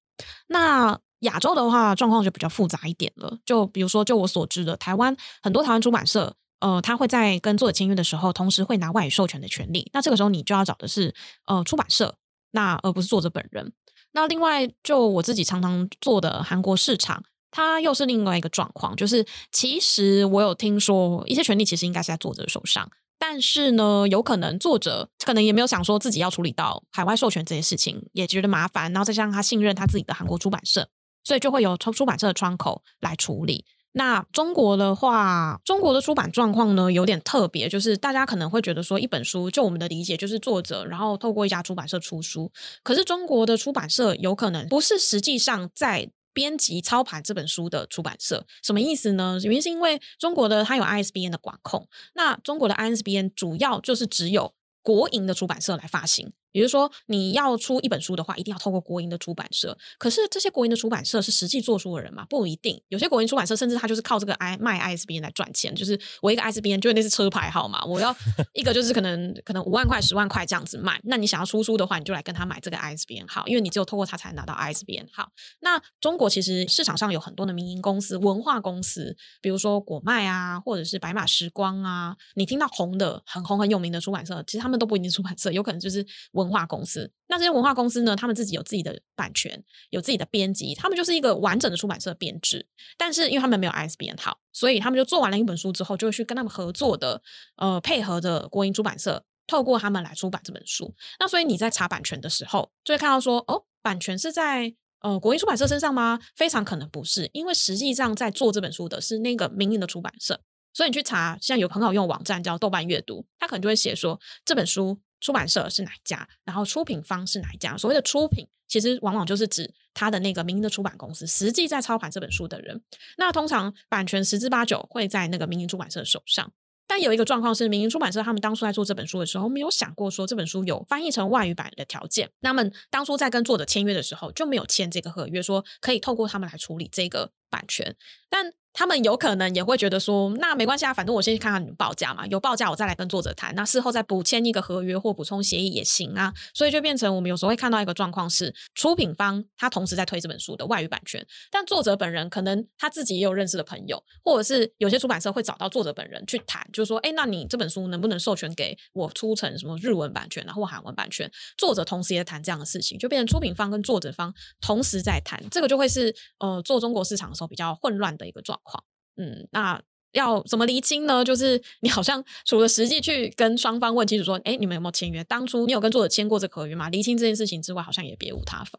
[0.48, 3.38] 那亚洲的话，状况就比较复杂一点了。
[3.46, 6.34] 就比如说，就我所知的，台湾很多台湾出版社。
[6.60, 9.90] 呃，他会在跟作者签约的时候，同时会拿外语授权的权利。
[9.92, 11.14] 那这个时候你就要找的是
[11.46, 12.16] 呃出版社，
[12.50, 13.72] 那而不是作者本人。
[14.12, 30.88] 那另外，就我自己常常做的韩国市场，它又是另外一个状况，就是其实我有听说一些权利其实应该是在作者手上，但是呢，有可能作者可能也没有想说自己要处理到海外授权这些事情，也觉得麻烦，然后再加上他信任他自己的韩国出版社，
[31.22, 33.66] 所以就会有出出版社的窗口来处理。
[33.92, 42.52] 那中国的话，中国的出版状况呢有点特别，就是大家可能会觉得说，一本书就我们的理解就是作者，然后透过一家出版社出书。
[42.82, 48.46] 可是中国的出版社有可能不是实际上在编辑操盘这本书的出版社。
[48.62, 49.38] 什么意思呢？
[49.42, 56.32] 原因是因为中国的它有 ISBN 的管控，那中国的 ISBN 主要就是只有国营的出版社来发行。
[56.52, 59.76] 比如说，你要出一本书的话，一定要透过国营的出版社。
[59.98, 62.26] 可是这些国营的出版社是实际做书的人吗？
[62.28, 62.80] 不一定。
[62.88, 65.74] 有些国营出版社甚至他就是靠这个 I 卖 ISBN 来赚钱。
[65.74, 68.14] 就是我一个 ISBN 就那是车牌号码，我要
[68.54, 71.00] 一个就是可能可能五万块、十万块这样子卖。
[71.04, 75.30] 那你想要出书的话，你就来跟他买这个 ISBN 号，因为你只有透过他才能拿到 ISBN 号。
[75.60, 82.16] 那中国其实市场上有很多的民营公司、文化公司，比如说果麦啊，或者是白马时光啊。
[82.34, 86.04] 你听到红的很红很有名的出版社，其实他们都不一定出版社，有可能就是
[86.38, 87.10] 文化公司。
[87.26, 88.16] 那这些文化公司呢？
[88.16, 92.66] 他们自己有自己的版权，有自己的编辑，他们就是一个完整的出版社编制。
[92.96, 97.20] 但是因为他们没有 ISBN 号，所以他们就做完了一本书之后，就会去跟他们合作的
[97.56, 100.94] 呃配合的国营出版社，透过他们来出版这本书。
[101.20, 106.18] 那所以你在查版权的时候，就会看到说，哦，版权是在呃国营出版社身上吗？
[106.34, 110.40] 非常可能不是，因为实际上在做这本书的是那个民营的出版社。
[110.72, 114.98] 所以你去查，现在有很好用的网站叫豆瓣阅读，它可能就会写说这本书。
[115.20, 116.28] 出版社是哪一家？
[116.44, 117.76] 然后出品方是哪一家？
[117.76, 122.82] 所谓的出品，其实往往就是指他的那个民营的出版公司，实际在操盘这本书的人。
[123.16, 126.52] 那通常版权十之八九会在那个民营出版社手上。
[126.90, 132.30] 但有一个状况是，民营出版社他们当初在做这本书的时候，没有想过说这本书有翻译成外语版的条件。
[132.40, 137.94] 那么当初在跟作者签约的时候，就没有签这个合约，说可以透过他们来处理这个版权。
[138.30, 146.32] 但他们有可能也会觉得说，那没关系啊，反正我先去看看你们报价嘛，有报价我再来跟作者谈，那事后再补签一个合约或补充协议也行啊。
[146.54, 161.28] 所以就变成我们有时候会看到一个状况是，出品方他同时在推这本书的外语版权，但作者本人可能他自己也有认识的朋友，或者是有些出版社会找到作者本人去谈，就是说，哎，那你这本书能不能授权给我出成什么日文版权啊，或韩文版权？
[161.56, 168.84] 作者同时也谈这样的事情，就变成出品方跟作者方同时在谈，这个就会是呃做中国市场的时候比较混乱的一个状况。
[169.16, 169.80] 嗯，那
[170.12, 171.24] 要怎么厘清呢？
[171.24, 175.22] 就是你好像除了实际去跟双方问清楚说，哎，你们有没有签约？
[175.24, 176.88] 当初你有跟作者签过这合约吗？
[176.88, 178.78] 厘清这件事情之外，好像也别无他法。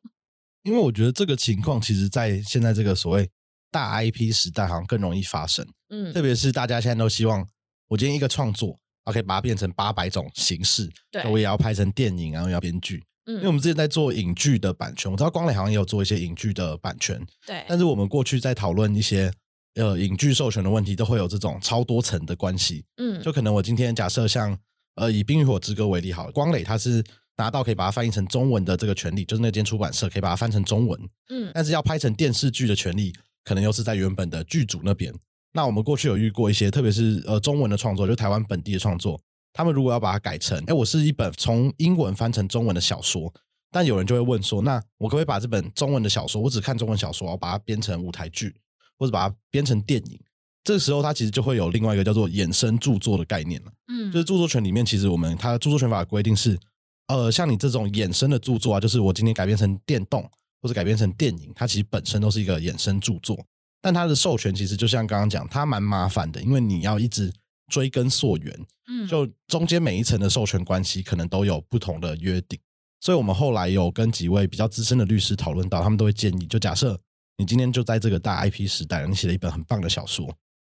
[0.63, 3.29] 因为我觉得这个情况，其实，在现在这个所谓
[3.69, 5.65] 大 IP 时代，好像更容易发生。
[5.89, 7.47] 嗯，特别是大家现在都希望，
[7.87, 13.03] 我今天一个创作我可以把它变成八百种形式，对，我也要拍成电影，然后要编剧。
[13.25, 17.63] 嗯，因为我们之前在做影剧的版权，我知道光磊好像也有做一些影剧的版权，对。
[17.67, 19.31] 但是我们过去在讨论一些。
[19.79, 24.57] 呃，影剧授权的问题都会有这种超多层的关系，嗯，就可能我今天假设像
[24.95, 27.01] 呃以《冰与火之歌》为例，好，光磊他是
[27.37, 33.13] 拿到可以把它翻译成中文的这个权利，就是那间出版社可以把它翻成中文，嗯，但是要拍成电视剧的权利，
[33.45, 35.13] 可能又是在原本的剧组那边。
[35.53, 39.17] 那我们过去有遇过一些，特别是呃中文的创作，就台湾本地的创作，
[39.53, 43.33] 他们如果要把它改成，哎，我是一本从英文翻成中文的小说，
[43.71, 48.53] 但有人就会问说，那我可不可以把这本中文的小说，我只看中文小说，我把它编成舞台剧？
[48.99, 50.19] 或者把它编成电影，
[50.63, 53.71] 这个时候它其实就会有另外一个叫做衍生著作的概念了。
[53.87, 56.59] 嗯，就是著作权里面，其实我们它著作权法规定是，
[57.07, 60.29] 呃，像你这种衍生的著作啊，就是我今天改编成电动
[60.61, 63.39] 或者改编成电影，它其实本身都是一个衍生著作。
[63.81, 67.33] 但它的授权其实就像刚刚讲，它蛮麻烦的，因为你要一直
[67.71, 72.59] 追根溯源，嗯，就中间每一层的授权关系可能都有不同的约定。
[72.99, 76.99] 所以我们后来有跟几位比较资深的律师讨论到，他们都会建议，就假设。
[77.39, 80.29] 你今天就在这个大 IP 时代，你写了一本很棒的小说。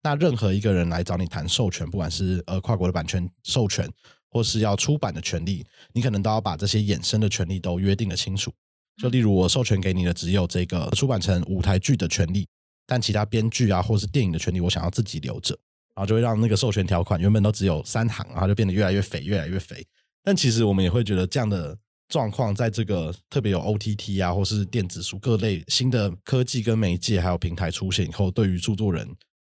[0.03, 3.91] 那任何一个人来找你谈授权，不管是呃跨国的版权授权，
[4.29, 8.53] 或是要出版的权利，你可能都要把这些衍生的权利都约定的清楚。
[9.01, 12.47] 就例如我授权给你的只有这个出版成舞台剧的权利，
[12.85, 15.57] 但其他编剧啊或是电影的权利，我想要自己留着，
[15.95, 19.83] 然后就会让那个授权条款原本都只有三行，然后就变得越来越肥，越来越肥。
[20.23, 21.75] 但其实我们也会觉得这样的。
[22.11, 29.07] 状况在这个特别有 OTT 啊，或是电子书各类新的科技跟媒介还有平台出现以后，对于著作人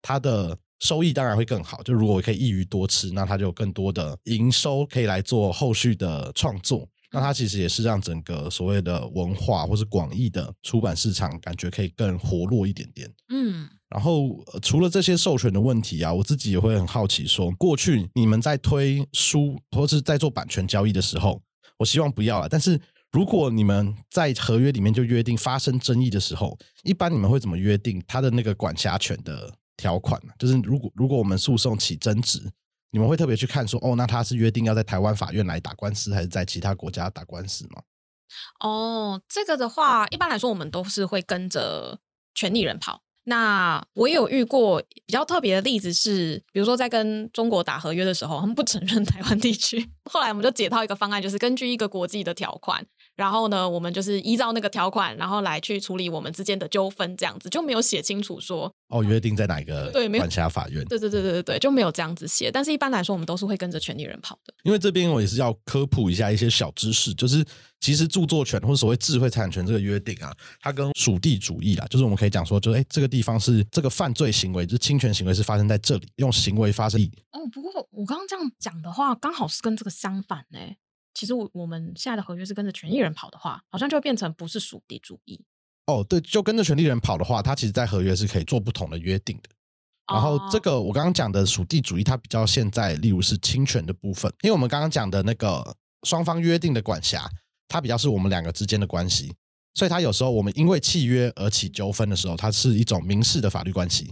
[0.02, 1.82] 他的收益当然会更好。
[1.84, 6.88] 就如果可以一鱼多吃，那他就有更多的营收可以来做后续的创作。
[7.14, 13.14] 那它其实也是让整个所谓的文化或是广义的出版市场感觉可以更活络一点点。
[13.28, 21.42] 嗯，然后除了这些授权的问题啊，我自己也会很好奇，说过去你们在推书或是在做版权交易的时候。
[21.82, 22.80] 我希望不要了，但是
[23.12, 30.32] 如果你们在合约里面就约定发生争议的时候，一般你们会怎么约定他的那个管辖权的条款呢？
[30.38, 32.39] 就是如果如果我们诉讼起争执，
[32.91, 37.82] 你们会特别去看说，哦，那他是约定要在台湾法院来打官司，还是在其他国家打官司吗？
[38.60, 42.00] 哦，这个的话，一般来说我们都是会跟着
[42.36, 43.02] 权利人跑。
[43.24, 49.89] 那我也有遇过比较特别的例子是，比如说在跟中国打合约的时候，他们不承认 台湾地区。
[50.06, 52.86] 后来我们就解套一个方案，就是根据一个国际的条款，
[53.22, 60.84] 然后呢，我们就是依照那个条款，然后来去处理我们之间的纠纷，这样子就没有写清楚说哦，约定在哪一个对管辖法院？
[60.86, 62.49] 对对对对对对，就没有这样子写。
[62.51, 64.51] 但是一般来说，我们都是会跟着权利人跑的。
[64.63, 67.45] 因为这边我也是要科普一下一些小知识，就是
[67.80, 76.99] 其实著作权或者所谓智慧财产权这个约定啊，它跟属地主义啊，就是我们可以讲说，就哎，这个地方是这个犯罪行为，就是侵权行为是发生在这里，用行为发生。
[77.34, 80.59] 哦，不过我刚刚这样讲的话，刚好是跟这个相反呢。
[81.14, 85.39] 其实我我们现在的合约是跟着权利人跑的话，好像就会变成不是属地主义。
[85.88, 89.49] 哦，对，就跟着权利人跑的话，它其实，在合约是可以做不同的约定的。
[90.12, 97.30] 然后这个我刚刚讲的属地主义，它比较现在，例如是侵权的部分，因为我们刚刚讲的那个双方约定的管辖，
[97.68, 99.34] 它比较是我们两个之间的关系，
[99.74, 104.12] 所以它有时候我们因为契约而起纠纷的时候，它是一种民事的法律关系。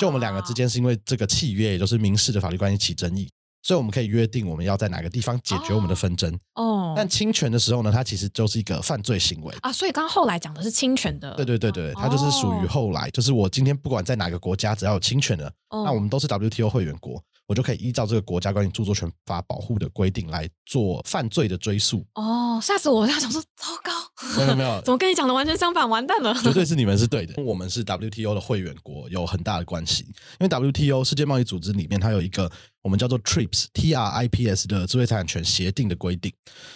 [0.00, 3.28] 就我们两个之间是因为这个契约，也就是民事的法律关系起争议。
[3.62, 6.32] 所以我们可以约定我们要在哪个地方解决我们的纷争。
[6.54, 9.72] 哦，但侵权的时候呢，它其实就是一个犯罪行为啊。
[9.72, 11.34] 所以刚刚后来讲的是侵权的。
[11.34, 17.22] 对对对对，它就是属于后来，就是我今天不管在哪个国家，只要有侵权的，那我们都是 WTO 会员国。
[17.50, 22.06] 我就可以依照这个国家关于著作权法保护的规定来做犯罪的追诉。
[22.14, 23.04] 哦，吓死我！
[23.08, 23.90] 要想说，糟糕，
[24.36, 25.88] 没有没有，怎么跟你讲的完全相反？
[25.88, 26.32] 完蛋了！
[26.44, 27.42] 绝对 是你们是对的。
[27.42, 30.04] 我们是 WTO 的会员国，有很大的关系。
[30.38, 32.48] 因为 WTO 世界贸易组织里面，它有一个
[32.82, 36.32] 我们叫做 TRIPS（T R I P S） 的智慧财产权协定的规定。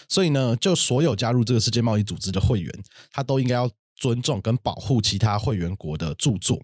[0.09, 3.70] 所以呢，就所有加入这个世界贸易组织的会员，他都应该要
[4.05, 6.61] 尊重跟保护其他会员国的著作。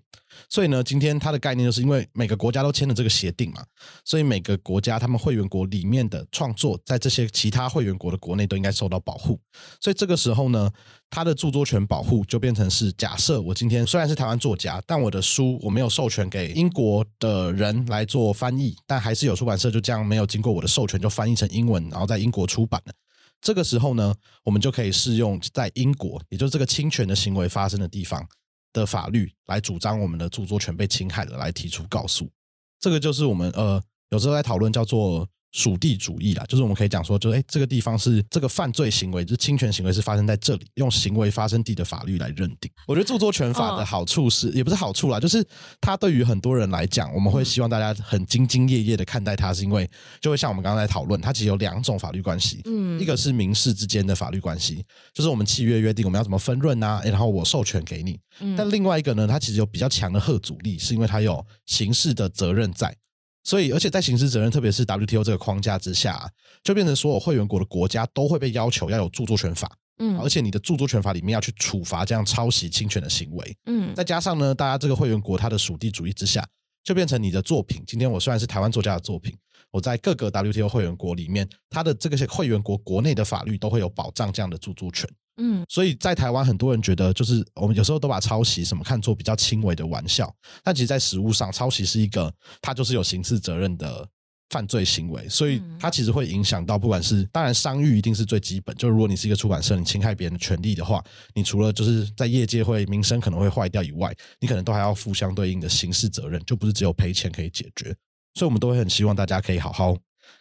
[0.49, 3.65] 所以呢，今天它的概念就是因为每个国家都签了这个协定嘛，
[4.05, 9.41] 所以每个国家他们会员国里面的创作，在这些其他会员国的国内都应该受到保护。
[9.81, 10.71] 所以这个时候呢，
[11.09, 22.93] 它的著作权保护就变成是：假设我今天虽然是台湾作家，但我的书我没有授权给英国的人来做翻译，但还是有出版社就这样没有经过我的授权就翻译成英文，然后在英国出版了。
[23.41, 24.15] 这个时候呢，
[24.45, 28.27] 我们就可以适用在英国，也就是这个侵权的行为发生的地方。
[28.73, 32.31] 的法律来主张我们的著作权被侵害了，来提出告诉，
[32.79, 35.29] 这个就是我们呃有时候在讨论叫做。
[35.53, 42.71] 属地主义啦，就是我们可以讲说，就是哎，这个地方是这个犯罪行为，就是侵权行为是发生在这里，用行为发生地的法律来认定。
[42.87, 45.45] 我觉得著作权法的好处是，也不是好处啦，就是
[45.81, 49.89] 它对于很多人来讲，我们会希望大家很兢兢业业的看待它，是因为
[50.21, 58.21] 就会像我们刚刚在讨论，它其实有两种法律关系，嗯，一个是民事之间的法律关系，就是我们契约约定我们要怎么分润啊，然后我授权给你，
[58.57, 62.95] 但另外一个呢，它其实有比较强的贺阻力，是因为它有刑事的责任在。
[63.43, 66.31] 所以，而且在刑事责任，特别是 WTO 这个框架之下，
[66.63, 69.71] 就变成所有会员国的国家都会被要求要有著作权法。
[69.99, 73.57] 嗯，而且你的著作权法里面要去处罚这样抄袭侵权的行为。
[73.67, 76.47] 嗯，再加上呢，大家这个会员国它的属地主义之下，
[76.83, 77.83] 就变成你的作品。
[77.87, 79.37] 今天我虽然是台湾作家的作品，
[79.71, 85.09] 我在各个 WTO 会员国里面，它的这个些会员国国内的法律都会有保障这样的著作权。
[85.43, 90.31] 嗯，所以在台湾，很多人觉得就是我们有时候都把抄袭什么看作比较轻微的玩笑，
[90.63, 92.31] 但其实，在实物上，抄袭是一个
[92.61, 94.07] 它就是有刑事责任的
[94.51, 101.03] 犯罪行为，所以它其实会影响到，不管是当然商誉一定是最基本，就是如果你是一个出版社，你侵害别人的权利的话，
[101.35, 107.95] 你除了就是在业界会名声可能会坏掉以外，你可能都还要负相对应的刑事责任，就不是只有赔钱可以解决，
[108.35, 109.97] 所以我们都会很希望大家可以好好。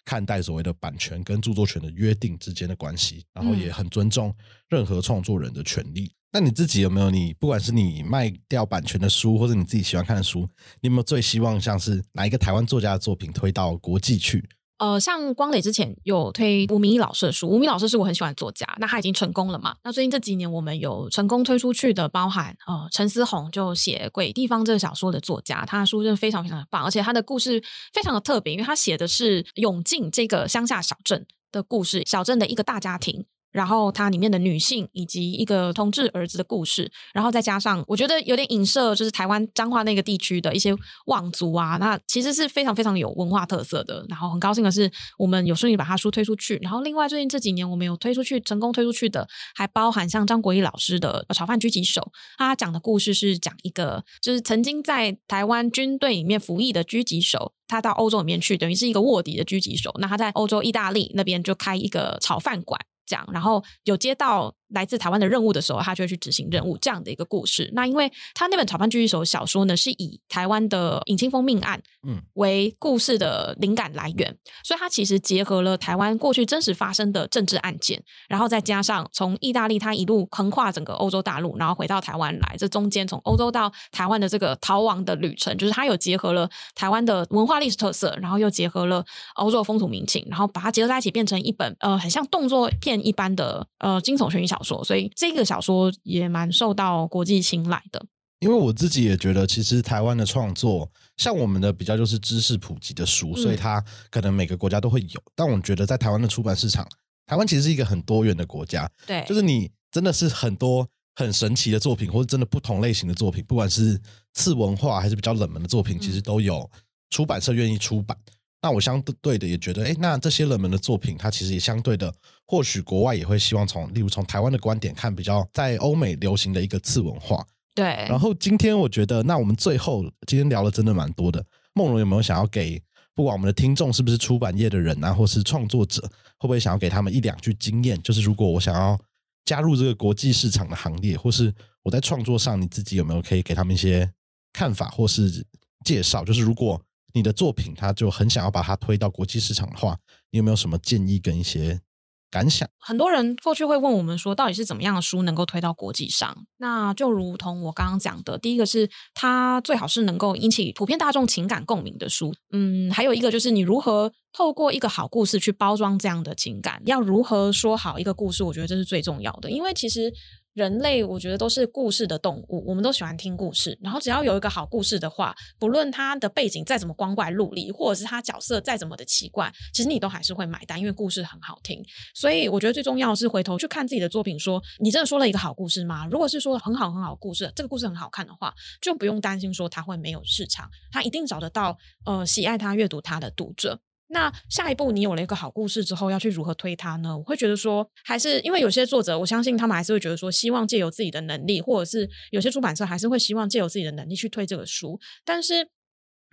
[0.05, 4.35] 看待所谓的版权跟著作权的约定之间的关系，然后也很尊重
[4.67, 6.11] 任何创作人的权利。
[6.31, 7.09] 那你自己有没有？
[7.09, 10.41] 你不管是你卖掉版权的书，或者你自己喜欢看的书，
[10.79, 14.47] 你有没有最希望像是哪一个台湾作家的作品推到国际去？
[14.79, 19.75] 呃，像光磊之前有推吴明义老师的书，吴明老师是我很喜欢的作家，那他已经成功了嘛？
[19.83, 27.61] 那最近这几年我们有成功推出去的，包含呃陈思宏就写《鬼地方》这个小说的作家，他的书真的非常非常的棒，而且他的故事
[27.93, 33.25] 非常的特别，因为他写的是永靖这个乡下小镇的故事，小镇的一个大家庭。
[33.51, 40.75] 然后它里面的女性以及一个同志儿子的故事，然后再加上我觉得有点影射，就是台湾彰化那个地区的一些
[41.05, 44.05] 望族啊，那其实是非常非常有文化特色的。
[44.07, 46.57] 然后很高兴的是，我们有顺利把他书推出去。
[46.61, 52.01] 然后另外最近这几年我们有推出去成功推出去的，还包含像张国义老师的《炒饭狙击手》，
[52.37, 59.91] 他讲的故事是讲一个就是曾经在台湾军队里面服役的狙击手，他到欧洲里面去，等于是一个卧底的狙击手。
[59.99, 62.79] 那他在欧洲意大利那边就开一个炒饭馆。
[63.09, 64.55] 讲，然后有接到。
[64.69, 67.69] 来自台湾的任务的时候，他就会去执行任务，这样的一个故事。
[67.73, 89.03] 那因为他那本《炒饭狙击手》小说呢，是以台湾的尹清峰命案嗯为故事的灵感来源，所以他其实结合了台湾过去真实发生的政治案件，然后再加上从意大利他一路横跨整个欧洲大陆，然后回到台湾来，这中间从欧洲到台湾的这个逃亡的旅程，就是他有结合了台湾的文化历史特色，然后又结合了
[89.35, 94.58] 欧洲风土民情，然后把它结合在一起，变成一本呃很像动作片一般的呃惊悚悬疑小。
[94.59, 98.05] 小说，所以这个小说也蛮受到国际青睐的。
[98.39, 105.21] 因为我自己也觉得，其实台湾的创作，像我们的比较就是知识普及的书，所以它可能每个国家都会有。
[105.35, 106.87] 但我觉得在台湾的出版市场，
[107.25, 108.89] 台湾其实是一个很多元的国家。
[109.05, 113.99] 对，就是你真的是很多很神奇的作品，或者真的不同类型的作品，不管是
[114.33, 116.69] 次文化还是比较冷门的作品，其实都有
[117.09, 118.17] 出版社愿意出版。
[118.61, 122.13] 那我相对的也觉得，哎，那这些冷门的作品，它其实也相对的，
[122.45, 127.45] 或许国外也会希望从，例如从台湾的观点看，比较在欧美流行的一个次文化。
[127.73, 127.85] 对。
[128.09, 131.41] 然后今天我觉得，那我们最后今天聊了真的蛮多的。
[131.73, 132.81] 梦龙有没有想要给，
[133.15, 136.01] 不管我们的听众是不是出版业的人啊，或是创作者，
[136.37, 138.01] 会不会想要给他们一两句经验？
[138.03, 138.99] 就是如果我想要
[139.45, 144.11] 加入这个国际市场的行列，或是我在创作上，你自己有没有可以给他们一些
[144.51, 145.45] 看法或是
[145.85, 146.25] 介绍？
[146.25, 146.81] 就是如果。
[147.13, 149.97] 你的作品，他就很想要把它推到国际市场的话，
[150.31, 151.81] 你有没有什么建议跟一些
[152.29, 152.69] 感想？
[152.79, 156.45] 很多人过去会问我们说，到底是怎么样的书能够推到国际上？
[156.57, 162.33] 那就如同我刚刚讲的，第一个是它最好是能够引起普遍大众情感共鸣的书。
[162.51, 168.43] 嗯，还有一个就是你如何透过一个好故事去包装这样的情感，要如何说好一个故事？
[168.43, 170.13] 我觉得这是最重要的，因为其实。
[170.55, 173.77] 人类我觉得都是故事的动物，我们都喜欢听故事。
[173.81, 181.81] 然后只要有一个好故事的话，不论它的背景再怎么光怪陆离，或者是它角色再怎么的奇怪，其实你都还是会买单，因为故事很好听。
[182.13, 186.05] 所以我觉得最重要是回头去看自己的作品，说你真的说了一个好故事吗？
[186.07, 193.79] 如果是说很好很好故事，这个故事很好看的话，就不用担心说它会没有市场，它一定找得到呃喜爱它、阅读它的读者。
[194.09, 197.17] 那下一步你有了一个好故事之后，要去如何推它呢？
[197.17, 205.69] 我会觉得说，还是因为有些作者，我相信他们还是会觉得说，希望借由自己的能力，或者是有些出版社还是会希望借由自己的能力去推这个书，但是。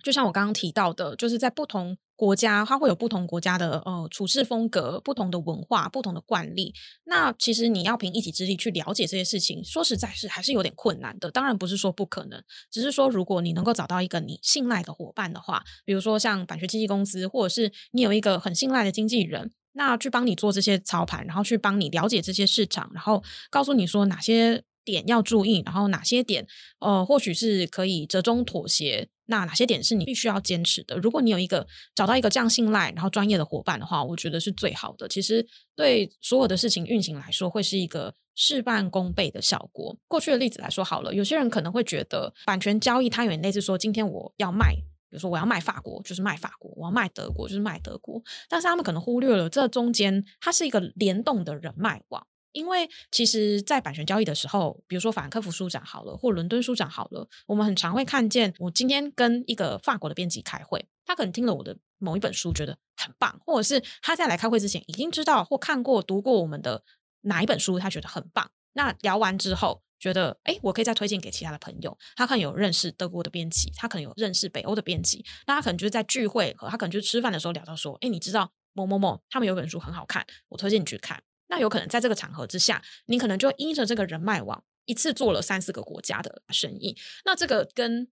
[0.03, 6.73] 就像我刚刚提到的，就是在不同国家，它会有不同国家的呃处事风格、不同的文化、不同的惯例。
[7.03, 11.29] 那其实你要凭一己之力去了解这些事情，说实在是还是有点困难的。
[11.29, 12.41] 当然不是说不可能，
[12.71, 26.47] 只是说如果你能够找到一个你信赖的伙伴的话，比如说像版权经纪公司，或者是你有一个很信赖的经纪人，那去帮你做这些操盘，然后去帮你了解这些市场，然后告诉你说哪些点要注意，然后哪些点
[26.79, 29.09] 呃或许是可以折中妥协。
[29.27, 30.97] 那哪些点是你必须要坚持的？
[30.97, 35.07] 如果你有一个找到一个这样信赖然后专业的伙伴的话，我觉得是最好的。
[35.07, 39.97] 其实对所有的事情运行来说，会是一个事半功倍的效果。
[40.07, 48.21] 过去的例子来说好了，有些人可能会觉得版权交易它有点类似说，今天我要卖，比如说我要卖法国，就是卖法国；我要卖德国，就是卖德国。
[48.47, 52.25] 但是他们可能忽略了这中间它是一个联动的人脉网。
[52.57, 66.83] 因为其实，在版权交易的时候，比如说法兰克福书展好了，或伦敦书展好了，我们很常会看见，我今天跟一个法国的编辑开会，他可能听了我的某一本书，觉得很棒，或者是他在来开会之前已经知道或看过、读过我们的
[67.21, 68.49] 哪一本书，他觉得很棒。
[68.73, 71.95] 那聊完之后，觉得哎，我可以再推荐给其他的朋友。
[72.15, 81.21] 他可能有认识德国的编辑，他可能有认识北欧的编辑，那他可能就是在聚会和他可能就吃饭的时候聊到说，哎，你知道某某某他们有本书很好看，我推荐你去看。
[81.47, 86.95] 那有可能在这个场合之下，你可能就依着这个人脉网，一次做了三四个国家的生意。
[87.25, 88.07] 那这个跟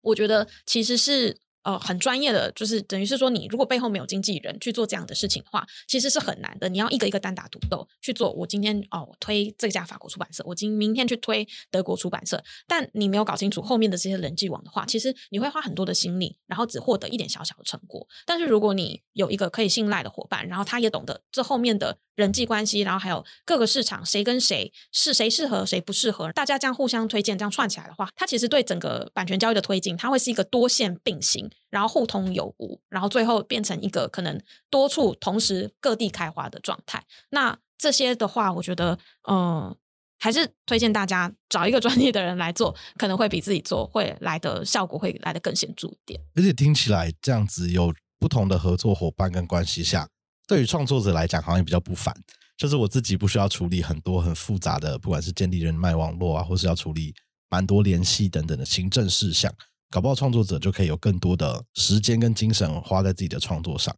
[0.00, 1.38] 我觉得其实是。
[1.64, 6.68] 呃，很专业的，就是等于是说，你如果背后没有经纪人去做这样的事情的话，其实是很难的。
[6.68, 8.30] 你要一个一个单打独斗去做。
[8.32, 18.06] 我今天哦，推这家法国出版社，我今明天去推德国出版社，但你没有搞清楚后面的这些人际网的话，其实你会花很多的心力，然后只获得一点小小的成果。
[18.26, 31.50] 但是如果你有一个可以信赖的伙伴，然后他也懂得这后面的人际关系，然后还有各个市场谁跟谁是谁适合谁不适合，大家这样互相推荐，这样串起来的话，它其实对整个版权交易的推进，它会是一个多线并行。
[31.70, 34.40] 然后互通有无，然后最后变成一个可能
[34.70, 37.04] 多处同时各地开花的状态。
[37.30, 38.98] 那这些的话，我觉得，
[39.28, 39.76] 嗯，
[40.18, 46.20] 还是推荐大家找一个专业的人来做，可能会比自己做会来的效果会来的更显著一点。
[46.34, 50.08] 而且听起来这样子有不同的合作伙伴跟关系下，
[50.46, 52.14] 对于创作者来讲好像也比较不烦。
[52.56, 57.12] 就是我自己不需要处理很多很复杂的，不管是建立人脉网络啊，或是要处理
[57.50, 59.52] 蛮多联系等等的行政事项。
[59.94, 63.94] 搞不好创作者就可以有更多的时间跟精神花在自己的创作上。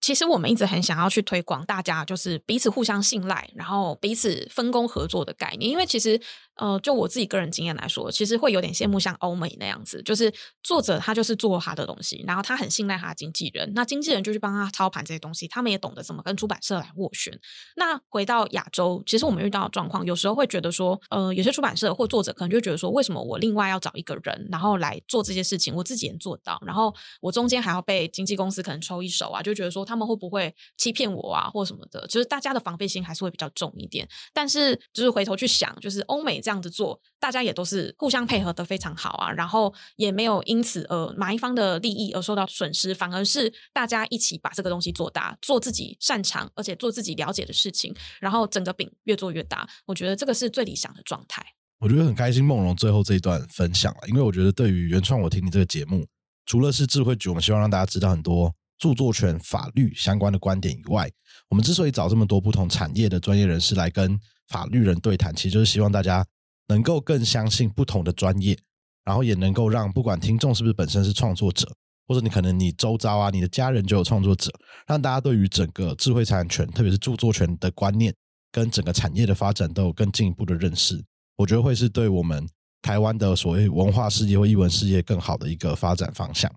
[0.00, 5.70] 其实我们一直很想要去推广大家就是彼此互相信赖，然后彼此分工合作的概念。
[5.70, 6.20] 因为其实
[6.56, 10.32] 呃，就我自己个人经验来说，其实会有点羡慕像欧美那样子，就是
[10.62, 17.38] 作者他就是做他的东西，然后他很信赖他的经纪人，那经纪人就去帮他操盘这些东西，他们也懂得怎么跟出版社来斡旋。
[17.76, 34.08] 那回到亚洲，其实我们遇到的状况，有时候会觉得说，呃，有些出版社或作者可能就觉得说，为什么我另外要找一个人，然后来做这些事情，我自己能做到，然后我中间还要被经纪公司可能抽一手啊，就觉得说他们会不会欺骗我啊，或什么的，就是大家的防备心还是会比较重一点。
[34.32, 36.40] 但是就是回头去想，就是欧美。
[36.46, 49.68] 这样子做，大家也都是互相配合的非常好啊，然后也没有因此而哪一方的利益而受到损失，反而是大家一起把这个东西做大，做自己擅长而且做自己了解的事情，然后整个饼越做越大。
[49.86, 51.44] 我觉得这个是最理想的状态。
[51.80, 56.06] 我觉得很开心，梦龙最后这一段分享了，因为我觉得对于原创我听你这个节目，
[56.44, 61.10] 除了是智慧局，我们希望让大家知道很多著作权法律相关的观点以外，
[61.48, 64.16] 我们之所以找这么多不同产业的专业人士来跟
[64.46, 66.24] 法律人对谈，其实就是希望大家。
[66.68, 68.58] 能够更相信不同的专业，
[69.04, 71.68] 然后也能够让不管听众是不是本身是创作者，
[72.08, 74.50] 或者你可能你周遭啊，你的家人就有创作者，
[74.86, 78.14] 让大家对于整个智慧产权，特别是著作权的观念，
[78.50, 81.02] 跟整个产业的发展都有更进一步的认识。
[81.36, 82.48] 我觉得会是对我们
[82.82, 86.50] 台湾的所谓文化事业或译文事业更好的一个发展方向。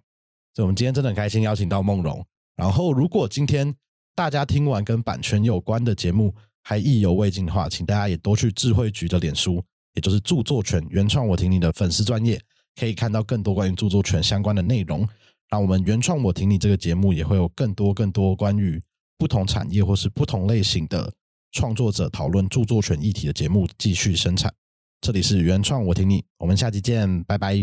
[0.55, 2.25] 所以，我们今天真的很开心邀请到梦荣。
[2.55, 3.73] 然后，如果今天
[4.15, 6.33] 大家听完跟版权有关的节目
[6.63, 9.63] 还意犹未尽的话，请大家也多去智慧局的脸书。
[9.99, 12.39] 也就是著作权原创，我听你的粉丝专业
[12.79, 15.05] 可以看到更多关于著作权相关的内容。
[15.51, 18.81] 那我们原创我听你这个节目也会有更多更多关于
[19.17, 21.11] 不同产业或是不同类型的
[21.51, 24.53] 创作者讨论著作权议题的节目继续生产。
[25.01, 27.57] 这里是原创我听你，我们下期见，拜拜。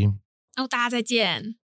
[0.56, 1.65] 哦，大家再见。